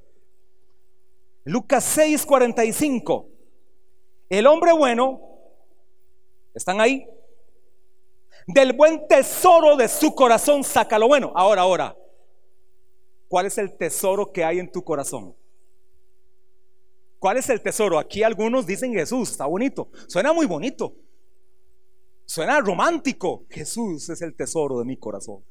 Lucas 1.43 1.83
6, 1.83 2.25
45. 2.25 3.27
El 4.29 4.47
hombre 4.47 4.73
bueno, 4.73 5.21
¿están 6.53 6.81
ahí? 6.81 7.07
Del 8.47 8.73
buen 8.73 9.07
tesoro 9.07 9.75
de 9.75 9.87
su 9.87 10.13
corazón 10.13 10.63
saca 10.63 10.99
lo 10.99 11.07
bueno. 11.07 11.31
Ahora, 11.35 11.61
ahora, 11.61 11.97
¿cuál 13.27 13.47
es 13.47 13.57
el 13.57 13.75
tesoro 13.75 14.31
que 14.31 14.43
hay 14.43 14.59
en 14.59 14.71
tu 14.71 14.83
corazón? 14.83 15.35
¿Cuál 17.17 17.37
es 17.37 17.49
el 17.49 17.61
tesoro? 17.61 17.97
Aquí 17.97 18.21
algunos 18.21 18.67
dicen 18.67 18.93
Jesús, 18.93 19.31
está 19.31 19.47
bonito, 19.47 19.89
suena 20.07 20.31
muy 20.31 20.45
bonito. 20.45 20.93
Suena 22.25 22.59
romántico. 22.59 23.45
Jesús 23.49 24.09
es 24.09 24.21
el 24.21 24.35
tesoro 24.35 24.79
de 24.79 24.85
mi 24.85 24.97
corazón. 24.97 25.43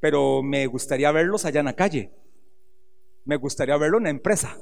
Pero 0.00 0.42
me 0.42 0.66
gustaría 0.66 1.10
verlos 1.10 1.44
allá 1.44 1.60
en 1.60 1.66
la 1.66 1.76
calle. 1.76 2.12
Me 3.24 3.36
gustaría 3.36 3.76
verlo 3.76 3.98
en 3.98 4.04
la 4.04 4.10
empresa. 4.10 4.56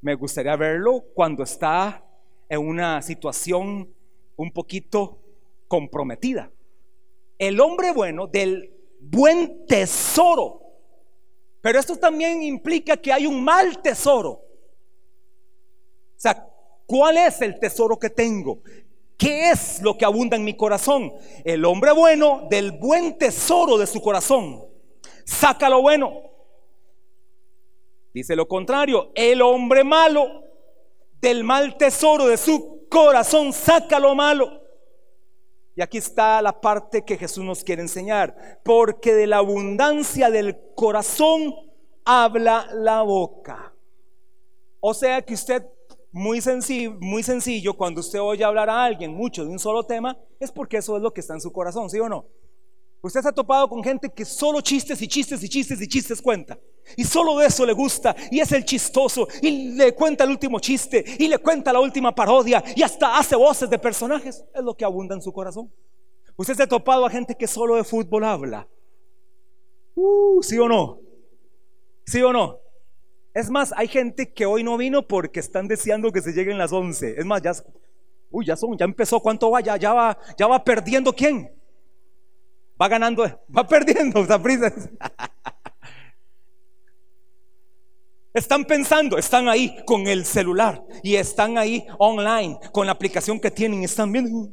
Me 0.00 0.14
gustaría 0.14 0.56
verlo 0.56 1.04
cuando 1.14 1.42
está 1.42 2.04
en 2.48 2.60
una 2.60 3.02
situación 3.02 3.92
un 4.36 4.52
poquito 4.52 5.18
comprometida. 5.66 6.50
El 7.36 7.60
hombre 7.60 7.92
bueno 7.92 8.26
del 8.26 8.72
buen 9.00 9.66
tesoro. 9.66 10.62
Pero 11.60 11.78
esto 11.78 11.96
también 11.96 12.42
implica 12.42 12.96
que 12.96 13.12
hay 13.12 13.26
un 13.26 13.42
mal 13.44 13.82
tesoro. 13.82 14.30
O 14.30 16.20
sea, 16.20 16.48
¿cuál 16.86 17.18
es 17.18 17.40
el 17.42 17.58
tesoro 17.58 17.98
que 17.98 18.10
tengo? 18.10 18.62
¿Qué 19.18 19.50
es 19.50 19.82
lo 19.82 19.98
que 19.98 20.04
abunda 20.04 20.36
en 20.36 20.44
mi 20.44 20.56
corazón? 20.56 21.12
El 21.44 21.64
hombre 21.64 21.90
bueno 21.90 22.46
del 22.48 22.70
buen 22.70 23.18
tesoro 23.18 23.76
de 23.76 23.88
su 23.88 24.00
corazón. 24.00 24.64
Saca 25.24 25.68
lo 25.68 25.82
bueno. 25.82 26.22
Dice 28.14 28.36
lo 28.36 28.46
contrario, 28.46 29.10
el 29.16 29.42
hombre 29.42 29.82
malo 29.82 30.44
del 31.20 31.42
mal 31.42 31.76
tesoro 31.76 32.28
de 32.28 32.36
su 32.36 32.86
corazón 32.88 33.52
saca 33.52 33.98
lo 33.98 34.14
malo. 34.14 34.62
Y 35.74 35.82
aquí 35.82 35.98
está 35.98 36.40
la 36.40 36.60
parte 36.60 37.04
que 37.04 37.16
Jesús 37.18 37.44
nos 37.44 37.64
quiere 37.64 37.82
enseñar. 37.82 38.60
Porque 38.64 39.14
de 39.14 39.26
la 39.26 39.38
abundancia 39.38 40.30
del 40.30 40.56
corazón 40.76 41.54
habla 42.04 42.68
la 42.72 43.02
boca. 43.02 43.74
O 44.78 44.94
sea 44.94 45.22
que 45.22 45.34
usted 45.34 45.66
muy 46.10 46.40
sencillo, 46.40 47.74
cuando 47.76 48.00
usted 48.00 48.20
oye 48.20 48.44
hablar 48.44 48.70
a 48.70 48.84
alguien 48.84 49.12
mucho 49.12 49.44
de 49.44 49.50
un 49.50 49.58
solo 49.58 49.84
tema, 49.84 50.16
es 50.40 50.50
porque 50.50 50.78
eso 50.78 50.96
es 50.96 51.02
lo 51.02 51.12
que 51.12 51.20
está 51.20 51.34
en 51.34 51.40
su 51.40 51.52
corazón, 51.52 51.90
¿sí 51.90 51.98
o 51.98 52.08
no? 52.08 52.26
Usted 53.00 53.20
se 53.22 53.28
ha 53.28 53.32
topado 53.32 53.68
con 53.68 53.82
gente 53.82 54.10
que 54.10 54.24
solo 54.24 54.60
chistes 54.60 55.00
y 55.00 55.06
chistes 55.06 55.42
y 55.42 55.48
chistes 55.48 55.80
y 55.80 55.86
chistes 55.86 56.20
cuenta. 56.20 56.58
Y 56.96 57.04
solo 57.04 57.38
de 57.38 57.46
eso 57.46 57.64
le 57.64 57.72
gusta. 57.72 58.16
Y 58.30 58.40
es 58.40 58.50
el 58.50 58.64
chistoso. 58.64 59.28
Y 59.40 59.76
le 59.76 59.94
cuenta 59.94 60.24
el 60.24 60.30
último 60.30 60.58
chiste. 60.58 61.04
Y 61.18 61.28
le 61.28 61.38
cuenta 61.38 61.72
la 61.72 61.78
última 61.78 62.12
parodia. 62.12 62.62
Y 62.74 62.82
hasta 62.82 63.16
hace 63.16 63.36
voces 63.36 63.70
de 63.70 63.78
personajes. 63.78 64.44
Es 64.52 64.62
lo 64.64 64.74
que 64.74 64.84
abunda 64.84 65.14
en 65.14 65.22
su 65.22 65.32
corazón. 65.32 65.72
Usted 66.36 66.54
se 66.54 66.62
ha 66.64 66.66
topado 66.66 67.06
a 67.06 67.10
gente 67.10 67.36
que 67.36 67.46
solo 67.46 67.76
de 67.76 67.84
fútbol 67.84 68.24
habla. 68.24 68.66
Uh, 69.94 70.42
¿Sí 70.42 70.58
o 70.58 70.68
no? 70.68 70.98
¿Sí 72.04 72.20
o 72.20 72.32
no? 72.32 72.58
Es 73.34 73.50
más, 73.50 73.72
hay 73.76 73.88
gente 73.88 74.32
que 74.32 74.46
hoy 74.46 74.64
no 74.64 74.76
vino 74.76 75.06
porque 75.06 75.40
están 75.40 75.68
deseando 75.68 76.10
que 76.12 76.22
se 76.22 76.32
lleguen 76.32 76.58
las 76.58 76.72
11. 76.72 77.20
Es 77.20 77.24
más, 77.24 77.42
ya, 77.42 77.52
uy, 78.30 78.46
ya 78.46 78.56
son, 78.56 78.76
ya 78.76 78.84
empezó, 78.84 79.20
¿cuánto 79.20 79.50
va? 79.50 79.60
Ya, 79.60 79.76
ya 79.76 79.92
va, 79.92 80.18
ya 80.36 80.46
va 80.46 80.64
perdiendo 80.64 81.12
quién? 81.12 81.50
Va 82.80 82.88
ganando, 82.88 83.24
va 83.56 83.66
perdiendo, 83.66 84.26
Están 88.34 88.64
pensando, 88.66 89.18
están 89.18 89.48
ahí 89.48 89.74
con 89.84 90.06
el 90.06 90.24
celular 90.24 90.84
y 91.02 91.16
están 91.16 91.58
ahí 91.58 91.84
online 91.98 92.56
con 92.72 92.86
la 92.86 92.92
aplicación 92.92 93.40
que 93.40 93.50
tienen, 93.50 93.82
están 93.82 94.12
viendo 94.12 94.48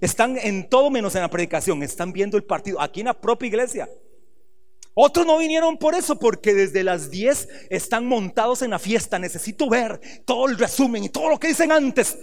están 0.00 0.38
en 0.38 0.68
todo 0.68 0.90
menos 0.90 1.14
en 1.16 1.22
la 1.22 1.30
predicación, 1.30 1.82
están 1.82 2.12
viendo 2.12 2.36
el 2.36 2.44
partido 2.44 2.80
aquí 2.80 3.00
en 3.00 3.06
la 3.06 3.14
propia 3.14 3.48
iglesia. 3.48 3.88
Otros 4.98 5.26
no 5.26 5.36
vinieron 5.36 5.76
por 5.76 5.94
eso, 5.94 6.18
porque 6.18 6.54
desde 6.54 6.82
las 6.82 7.10
10 7.10 7.66
están 7.68 8.06
montados 8.06 8.62
en 8.62 8.70
la 8.70 8.78
fiesta. 8.78 9.18
Necesito 9.18 9.68
ver 9.68 10.00
todo 10.24 10.48
el 10.48 10.56
resumen 10.56 11.04
y 11.04 11.10
todo 11.10 11.28
lo 11.28 11.38
que 11.38 11.48
dicen 11.48 11.70
antes. 11.70 12.18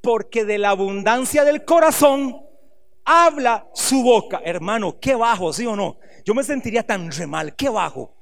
Porque 0.00 0.44
de 0.44 0.58
la 0.58 0.70
abundancia 0.70 1.44
del 1.44 1.64
corazón 1.64 2.42
habla 3.04 3.68
su 3.72 4.02
boca. 4.02 4.42
Hermano, 4.44 4.98
qué 4.98 5.14
bajo, 5.14 5.52
¿sí 5.52 5.64
o 5.64 5.76
no? 5.76 6.00
Yo 6.24 6.34
me 6.34 6.42
sentiría 6.42 6.82
tan 6.82 7.12
re 7.12 7.28
mal, 7.28 7.54
qué 7.54 7.68
bajo. 7.68 8.16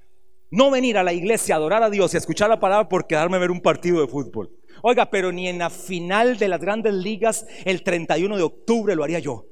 No 0.50 0.70
venir 0.70 0.98
a 0.98 1.02
la 1.02 1.14
iglesia 1.14 1.54
a 1.54 1.58
adorar 1.58 1.82
a 1.82 1.88
Dios 1.88 2.12
y 2.12 2.18
a 2.18 2.20
escuchar 2.20 2.50
la 2.50 2.60
palabra 2.60 2.90
por 2.90 3.06
quedarme 3.06 3.38
a 3.38 3.40
ver 3.40 3.50
un 3.50 3.62
partido 3.62 4.02
de 4.02 4.08
fútbol. 4.08 4.50
Oiga, 4.82 5.08
pero 5.10 5.32
ni 5.32 5.48
en 5.48 5.56
la 5.56 5.70
final 5.70 6.36
de 6.36 6.48
las 6.48 6.60
grandes 6.60 6.92
ligas 6.92 7.46
el 7.64 7.82
31 7.82 8.36
de 8.36 8.42
octubre 8.42 8.94
lo 8.94 9.04
haría 9.04 9.20
yo 9.20 9.46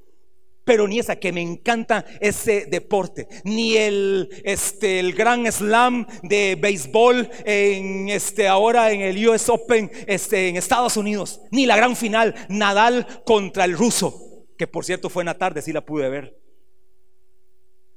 pero 0.65 0.89
ni 0.89 0.99
esa 0.99 1.17
que 1.17 1.33
me 1.33 1.43
encanta 1.43 2.05
ese 2.21 2.67
deporte, 2.67 3.29
ni 3.45 3.77
el 3.77 4.29
este 4.45 4.99
el 4.99 5.13
gran 5.13 5.51
slam 5.53 6.07
de 6.23 6.57
béisbol 6.61 7.31
en 7.45 8.09
este 8.09 8.49
ahora 8.49 8.91
en 8.91 9.03
el 9.03 9.29
US 9.29 9.49
Open 9.51 9.91
este 10.07 10.49
en 10.49 10.57
Estados 10.57 10.97
Unidos, 10.97 11.43
ni 11.51 11.67
la 11.67 11.77
gran 11.77 11.97
final 11.97 12.35
Nadal 12.49 13.07
contra 13.25 13.65
el 13.65 13.77
ruso, 13.77 14.47
que 14.57 14.67
por 14.67 14.85
cierto 14.85 15.11
fue 15.11 15.23
en 15.23 15.27
la 15.27 15.39
tarde, 15.39 15.63
sí 15.63 15.73
la 15.73 15.85
pude 15.85 16.09
ver. 16.09 16.41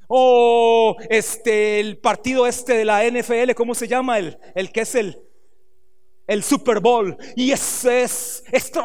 O 0.10 0.96
este 1.10 1.80
el 1.80 1.98
partido 1.98 2.48
este 2.48 2.74
de 2.74 2.86
la 2.86 3.04
NFL, 3.10 3.52
¿cómo 3.56 3.76
se 3.76 3.88
llama? 3.88 4.20
El, 4.20 4.38
el 4.56 4.72
que 4.72 4.82
es 4.82 4.96
el 4.96 5.22
el 6.28 6.44
Super 6.44 6.82
Bowl 6.82 7.18
y 7.38 7.52
ese 7.52 8.04
es 8.04 8.44
esto 8.52 8.84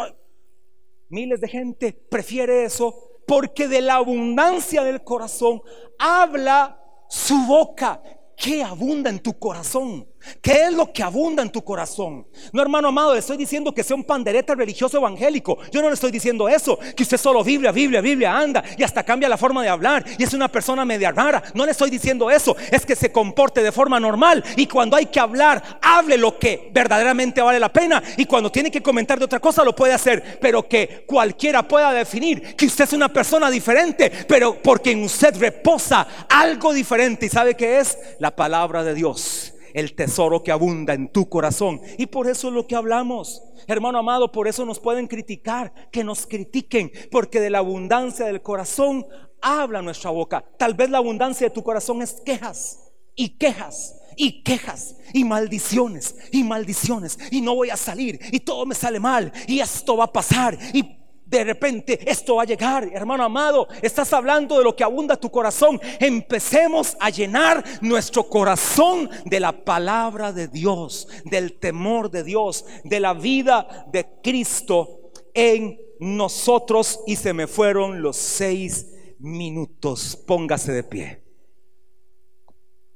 miles 1.09 1.40
de 1.40 1.49
gente 1.49 1.92
prefiere 1.92 2.64
eso 2.64 3.12
porque 3.26 3.68
de 3.68 3.80
la 3.80 3.96
abundancia 3.96 4.82
del 4.82 5.02
corazón 5.02 5.62
habla 5.98 6.80
su 7.08 7.37
boca. 7.46 8.02
¿Qué 8.37 8.62
abunda 8.62 9.11
en 9.11 9.20
tu 9.20 9.38
corazón? 9.38 10.08
¿Qué 10.40 10.64
es 10.64 10.72
lo 10.72 10.92
que 10.92 11.02
abunda 11.02 11.42
en 11.42 11.50
tu 11.50 11.62
corazón? 11.62 12.26
No, 12.52 12.62
hermano 12.62 12.88
amado, 12.88 13.12
le 13.12 13.20
estoy 13.20 13.37
diciendo 13.37 13.72
que 13.72 13.82
sea 13.82 13.96
un 13.96 14.04
pandereta 14.04 14.54
religioso 14.54 14.96
evangélico. 14.96 15.58
Yo 15.70 15.82
no 15.82 15.88
le 15.88 15.94
estoy 15.94 16.11
diciendo 16.11 16.48
eso, 16.48 16.78
que 16.96 17.02
usted 17.02 17.16
solo 17.16 17.42
Biblia, 17.44 17.72
Biblia, 17.72 18.00
Biblia 18.00 18.37
anda 18.37 18.62
y 18.76 18.82
hasta 18.82 19.02
cambia 19.02 19.28
la 19.28 19.37
forma 19.37 19.62
de 19.62 19.68
hablar 19.68 20.04
y 20.18 20.22
es 20.22 20.35
una 20.35 20.48
persona 20.48 20.85
media 20.85 21.11
rara. 21.11 21.42
No 21.54 21.64
le 21.64 21.72
estoy 21.72 21.90
diciendo 21.90 22.30
eso, 22.30 22.56
es 22.70 22.87
que 22.87 22.96
se 22.96 23.12
comporte 23.12 23.62
de 23.62 23.72
forma 23.72 23.98
normal 24.00 24.42
y 24.56 24.66
cuando 24.66 24.96
hay 24.96 25.06
que 25.06 25.20
hablar, 25.20 25.78
hable 25.82 26.16
lo 26.16 26.38
que 26.38 26.70
verdaderamente 26.72 27.40
vale 27.40 27.58
la 27.58 27.72
pena 27.72 28.02
y 28.16 28.24
cuando 28.24 28.50
tiene 28.50 28.70
que 28.70 28.82
comentar 28.82 29.18
de 29.18 29.24
otra 29.24 29.40
cosa 29.40 29.64
lo 29.64 29.74
puede 29.74 29.92
hacer, 29.92 30.38
pero 30.40 30.68
que 30.68 31.04
cualquiera 31.06 31.66
pueda 31.66 31.92
definir 31.92 32.56
que 32.56 32.66
usted 32.66 32.85
es 32.85 32.92
una 32.92 33.08
persona 33.08 33.50
diferente, 33.50 34.11
pero 34.28 34.61
porque 34.62 34.92
en 34.92 35.04
usted 35.04 35.37
reposa 35.37 36.06
algo 36.28 36.72
diferente 36.72 37.26
y 37.26 37.28
sabe 37.28 37.54
que 37.54 37.78
es 37.80 37.98
la 38.18 38.35
palabra 38.35 38.85
de 38.85 38.94
Dios 38.94 39.52
el 39.74 39.94
tesoro 39.94 40.42
que 40.42 40.52
abunda 40.52 40.94
en 40.94 41.08
tu 41.08 41.28
corazón. 41.28 41.80
Y 41.98 42.06
por 42.06 42.28
eso 42.28 42.48
es 42.48 42.54
lo 42.54 42.66
que 42.66 42.76
hablamos. 42.76 43.42
Hermano 43.66 43.98
amado, 43.98 44.32
por 44.32 44.48
eso 44.48 44.64
nos 44.64 44.80
pueden 44.80 45.06
criticar, 45.06 45.72
que 45.90 46.04
nos 46.04 46.26
critiquen, 46.26 46.92
porque 47.11 47.40
de 47.40 47.50
la 47.50 47.58
abundancia 47.58 48.26
del 48.26 48.42
corazón 48.42 49.06
habla 49.40 49.82
nuestra 49.82 50.11
boca. 50.11 50.44
Tal 50.58 50.74
vez 50.74 50.90
la 50.90 50.98
abundancia 50.98 51.48
de 51.48 51.54
tu 51.54 51.62
corazón 51.62 52.02
es 52.02 52.20
quejas 52.24 52.92
y 53.14 53.37
quejas 53.37 53.96
y 54.16 54.42
quejas 54.42 54.96
y 55.12 55.24
maldiciones 55.24 56.16
y 56.30 56.44
maldiciones 56.44 57.18
y 57.30 57.40
no 57.40 57.54
voy 57.54 57.70
a 57.70 57.76
salir 57.76 58.18
y 58.30 58.40
todo 58.40 58.66
me 58.66 58.74
sale 58.74 59.00
mal 59.00 59.32
y 59.46 59.61
esto 59.61 59.96
va 59.96 60.04
a 60.04 60.12
pasar 60.12 60.58
y 60.72 61.01
de 61.38 61.45
repente 61.45 61.99
esto 62.11 62.37
va 62.37 62.42
a 62.42 62.47
llegar, 62.47 62.88
hermano 62.92 63.25
amado. 63.25 63.66
Estás 63.81 64.12
hablando 64.12 64.59
de 64.59 64.64
lo 64.64 64.77
que 64.77 64.85
abunda 64.85 65.16
tu 65.16 65.31
corazón. 65.31 65.81
Empecemos 65.99 66.97
a 67.01 67.09
llenar 67.09 67.64
nuestro 67.81 68.25
corazón 68.25 69.09
de 69.25 69.40
la 69.40 69.64
palabra 69.64 70.33
de 70.33 70.49
Dios, 70.49 71.09
del 71.25 71.59
temor 71.59 72.11
de 72.11 72.23
Dios, 72.23 72.66
de 72.85 73.01
la 73.01 73.14
vida 73.14 73.87
de 73.90 74.07
Cristo 74.23 75.11
en 75.33 75.81
nosotros. 75.99 77.01
Y 77.07 77.16
se 77.16 77.33
me 77.33 77.47
fueron 77.47 78.03
los 78.03 78.16
seis 78.16 78.88
minutos. 79.18 80.16
Póngase 80.27 80.73
de 80.73 80.85
pie. 80.85 81.23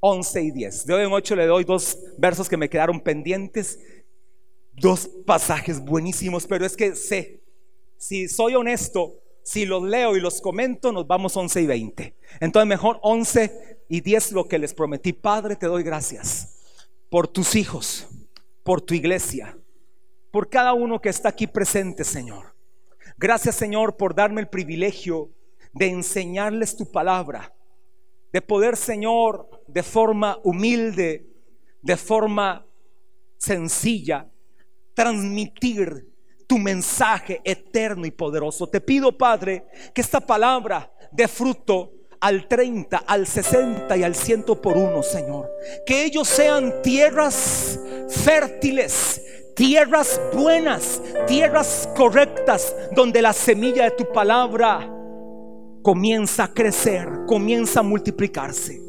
11 0.00 0.42
y 0.42 0.50
10. 0.50 0.86
De 0.86 0.94
hoy 0.94 1.06
en 1.06 1.12
8 1.12 1.36
le 1.36 1.46
doy 1.46 1.64
dos 1.64 1.98
versos 2.18 2.50
que 2.50 2.58
me 2.58 2.68
quedaron 2.68 3.00
pendientes. 3.00 3.78
Dos 4.72 5.08
pasajes 5.24 5.80
buenísimos, 5.82 6.46
pero 6.46 6.66
es 6.66 6.76
que 6.76 6.94
sé 6.94 7.45
si 7.96 8.28
soy 8.28 8.54
honesto, 8.54 9.20
si 9.42 9.64
los 9.64 9.82
leo 9.82 10.16
y 10.16 10.20
los 10.20 10.40
comento, 10.40 10.92
nos 10.92 11.06
vamos 11.06 11.36
11 11.36 11.62
y 11.62 11.66
20. 11.66 12.16
Entonces 12.40 12.68
mejor 12.68 12.98
11 13.02 13.84
y 13.88 14.00
10 14.00 14.32
lo 14.32 14.48
que 14.48 14.58
les 14.58 14.74
prometí. 14.74 15.12
Padre, 15.12 15.56
te 15.56 15.66
doy 15.66 15.82
gracias 15.82 16.56
por 17.08 17.28
tus 17.28 17.54
hijos, 17.54 18.08
por 18.62 18.80
tu 18.80 18.94
iglesia, 18.94 19.56
por 20.30 20.50
cada 20.50 20.74
uno 20.74 21.00
que 21.00 21.08
está 21.08 21.28
aquí 21.28 21.46
presente, 21.46 22.04
Señor. 22.04 22.54
Gracias, 23.16 23.54
Señor, 23.54 23.96
por 23.96 24.14
darme 24.14 24.40
el 24.40 24.48
privilegio 24.48 25.30
de 25.72 25.88
enseñarles 25.88 26.76
tu 26.76 26.90
palabra, 26.90 27.54
de 28.32 28.42
poder, 28.42 28.76
Señor, 28.76 29.48
de 29.66 29.82
forma 29.82 30.38
humilde, 30.42 31.26
de 31.82 31.96
forma 31.96 32.66
sencilla, 33.38 34.28
transmitir 34.94 36.06
tu 36.46 36.58
mensaje 36.58 37.40
eterno 37.44 38.06
y 38.06 38.10
poderoso. 38.10 38.66
Te 38.66 38.80
pido, 38.80 39.16
Padre, 39.16 39.64
que 39.94 40.00
esta 40.00 40.20
palabra 40.20 40.90
dé 41.12 41.28
fruto 41.28 41.92
al 42.20 42.46
30, 42.46 42.98
al 42.98 43.26
60 43.26 43.96
y 43.96 44.02
al 44.02 44.14
100 44.14 44.44
por 44.62 44.76
uno, 44.76 45.02
Señor. 45.02 45.50
Que 45.84 46.04
ellos 46.04 46.28
sean 46.28 46.82
tierras 46.82 47.78
fértiles, 48.08 49.22
tierras 49.54 50.20
buenas, 50.32 51.00
tierras 51.26 51.88
correctas, 51.96 52.74
donde 52.92 53.22
la 53.22 53.32
semilla 53.32 53.84
de 53.84 53.90
tu 53.92 54.10
palabra 54.12 54.92
comienza 55.82 56.44
a 56.44 56.52
crecer, 56.52 57.08
comienza 57.26 57.80
a 57.80 57.82
multiplicarse. 57.82 58.80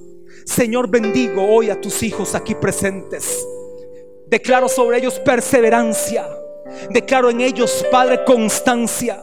Señor, 0.46 0.90
bendigo 0.90 1.44
hoy 1.44 1.70
a 1.70 1.80
tus 1.80 2.02
hijos 2.04 2.34
aquí 2.34 2.56
presentes. 2.56 3.46
Declaro 4.28 4.68
sobre 4.68 4.98
ellos 4.98 5.20
perseverancia 5.20 6.26
Declaro 6.90 7.30
en 7.30 7.42
ellos, 7.42 7.86
Padre, 7.92 8.24
constancia. 8.24 9.22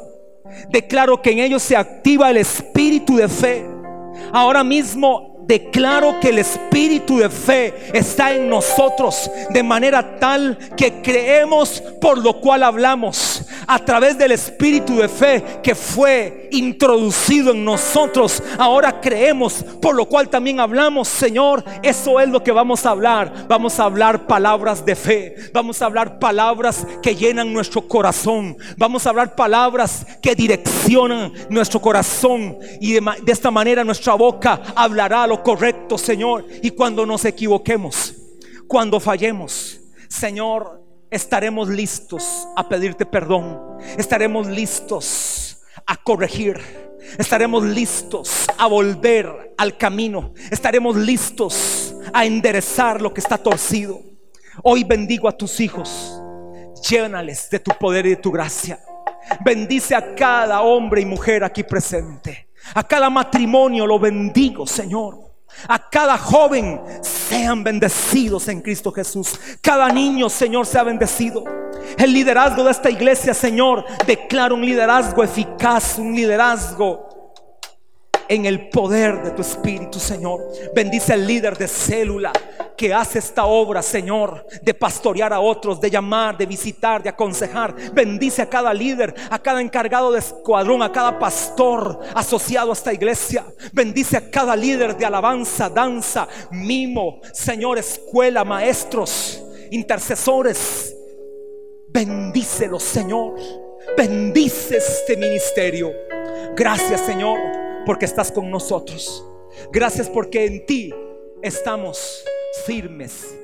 Declaro 0.68 1.20
que 1.20 1.32
en 1.32 1.40
ellos 1.40 1.62
se 1.62 1.76
activa 1.76 2.30
el 2.30 2.38
espíritu 2.38 3.16
de 3.16 3.28
fe. 3.28 3.66
Ahora 4.32 4.62
mismo 4.62 5.34
declaro 5.46 6.20
que 6.20 6.30
el 6.30 6.38
espíritu 6.38 7.18
de 7.18 7.28
fe 7.28 7.74
está 7.92 8.32
en 8.32 8.48
nosotros 8.48 9.30
de 9.50 9.62
manera 9.62 10.18
tal 10.18 10.58
que 10.76 11.02
creemos 11.02 11.82
por 12.00 12.18
lo 12.18 12.40
cual 12.40 12.62
hablamos. 12.62 13.33
A 13.66 13.78
través 13.78 14.16
del 14.18 14.32
espíritu 14.32 14.96
de 14.96 15.08
fe 15.08 15.60
que 15.62 15.74
fue 15.74 16.48
introducido 16.52 17.52
en 17.52 17.64
nosotros, 17.64 18.42
ahora 18.58 19.00
creemos 19.00 19.64
por 19.80 19.94
lo 19.94 20.06
cual 20.06 20.28
también 20.28 20.60
hablamos, 20.60 21.08
Señor. 21.08 21.64
Eso 21.82 22.20
es 22.20 22.28
lo 22.28 22.42
que 22.42 22.52
vamos 22.52 22.84
a 22.86 22.90
hablar. 22.90 23.46
Vamos 23.48 23.78
a 23.78 23.84
hablar 23.84 24.26
palabras 24.26 24.84
de 24.84 24.94
fe. 24.94 25.36
Vamos 25.52 25.80
a 25.80 25.86
hablar 25.86 26.18
palabras 26.18 26.86
que 27.02 27.14
llenan 27.14 27.52
nuestro 27.52 27.86
corazón. 27.88 28.56
Vamos 28.76 29.06
a 29.06 29.10
hablar 29.10 29.34
palabras 29.34 30.06
que 30.22 30.34
direccionan 30.34 31.32
nuestro 31.48 31.80
corazón. 31.80 32.58
Y 32.80 32.92
de, 32.92 33.02
esta 33.26 33.50
manera 33.50 33.84
nuestra 33.84 34.14
boca 34.14 34.60
hablará 34.74 35.24
correcto, 35.42 35.98
Señor. 35.98 36.46
Y 36.62 36.70
cuando 36.70 37.06
nos 37.06 37.24
equivoquemos, 37.24 38.14
cuando 38.66 39.00
fallemos, 39.00 39.80
Señor, 40.08 40.83
estaremos 41.14 41.68
listos 41.68 42.48
a 42.56 42.68
pedirte 42.68 43.06
perdón. 43.06 43.78
Estaremos 43.96 44.46
listos 44.48 45.62
a 45.86 45.96
corregir. 45.96 46.60
Estaremos 47.18 47.62
listos 47.62 48.46
a 48.58 48.66
volver 48.66 49.54
al 49.56 49.76
camino. 49.76 50.32
Estaremos 50.50 50.96
listos 50.96 51.94
a 52.12 52.24
enderezar 52.24 53.00
lo 53.00 53.14
que 53.14 53.20
está 53.20 53.38
torcido. 53.38 54.00
Hoy 54.62 54.84
bendigo 54.84 55.28
a 55.28 55.36
tus 55.36 55.60
hijos. 55.60 56.20
Llénales 56.88 57.48
de 57.48 57.60
tu 57.60 57.70
poder 57.78 58.06
y 58.06 58.10
de 58.10 58.16
tu 58.16 58.32
gracia. 58.32 58.80
Bendice 59.44 59.94
a 59.94 60.14
cada 60.14 60.62
hombre 60.62 61.00
y 61.00 61.06
mujer 61.06 61.44
aquí 61.44 61.62
presente. 61.62 62.48
A 62.74 62.82
cada 62.82 63.08
matrimonio 63.08 63.86
lo 63.86 63.98
bendigo, 63.98 64.66
Señor. 64.66 65.23
A 65.68 65.90
cada 65.90 66.18
joven 66.18 66.80
sean 67.02 67.64
bendecidos 67.64 68.48
en 68.48 68.60
Cristo 68.60 68.92
Jesús. 68.92 69.38
Cada 69.60 69.88
niño, 69.90 70.28
Señor, 70.28 70.66
sea 70.66 70.82
bendecido. 70.82 71.44
El 71.96 72.12
liderazgo 72.12 72.64
de 72.64 72.70
esta 72.70 72.90
iglesia, 72.90 73.34
Señor, 73.34 73.84
declara 74.06 74.54
un 74.54 74.64
liderazgo 74.64 75.22
eficaz, 75.22 75.98
un 75.98 76.14
liderazgo 76.14 77.13
en 78.28 78.46
el 78.46 78.68
poder 78.68 79.22
de 79.22 79.30
tu 79.30 79.42
Espíritu, 79.42 79.98
Señor. 79.98 80.40
Bendice 80.74 81.12
al 81.12 81.26
líder 81.26 81.56
de 81.56 81.68
célula 81.68 82.32
que 82.76 82.92
hace 82.92 83.18
esta 83.18 83.46
obra, 83.46 83.82
Señor, 83.82 84.46
de 84.62 84.74
pastorear 84.74 85.32
a 85.32 85.40
otros, 85.40 85.80
de 85.80 85.90
llamar, 85.90 86.36
de 86.36 86.46
visitar, 86.46 87.02
de 87.02 87.10
aconsejar. 87.10 87.74
Bendice 87.92 88.42
a 88.42 88.48
cada 88.48 88.74
líder, 88.74 89.14
a 89.30 89.38
cada 89.38 89.60
encargado 89.60 90.12
de 90.12 90.18
escuadrón, 90.18 90.82
a 90.82 90.92
cada 90.92 91.18
pastor 91.18 92.00
asociado 92.14 92.70
a 92.70 92.74
esta 92.74 92.92
iglesia. 92.92 93.44
Bendice 93.72 94.16
a 94.16 94.30
cada 94.30 94.56
líder 94.56 94.96
de 94.96 95.06
alabanza, 95.06 95.68
danza, 95.68 96.28
mimo, 96.50 97.20
Señor, 97.32 97.78
escuela, 97.78 98.44
maestros, 98.44 99.42
intercesores. 99.70 100.96
Bendícelos, 101.88 102.82
Señor. 102.82 103.34
Bendice 103.96 104.78
este 104.78 105.16
ministerio. 105.16 105.92
Gracias, 106.56 107.00
Señor 107.02 107.63
porque 107.84 108.04
estás 108.04 108.32
con 108.32 108.50
nosotros. 108.50 109.24
Gracias 109.72 110.08
porque 110.08 110.46
en 110.46 110.66
ti 110.66 110.94
estamos 111.42 112.24
firmes 112.66 113.34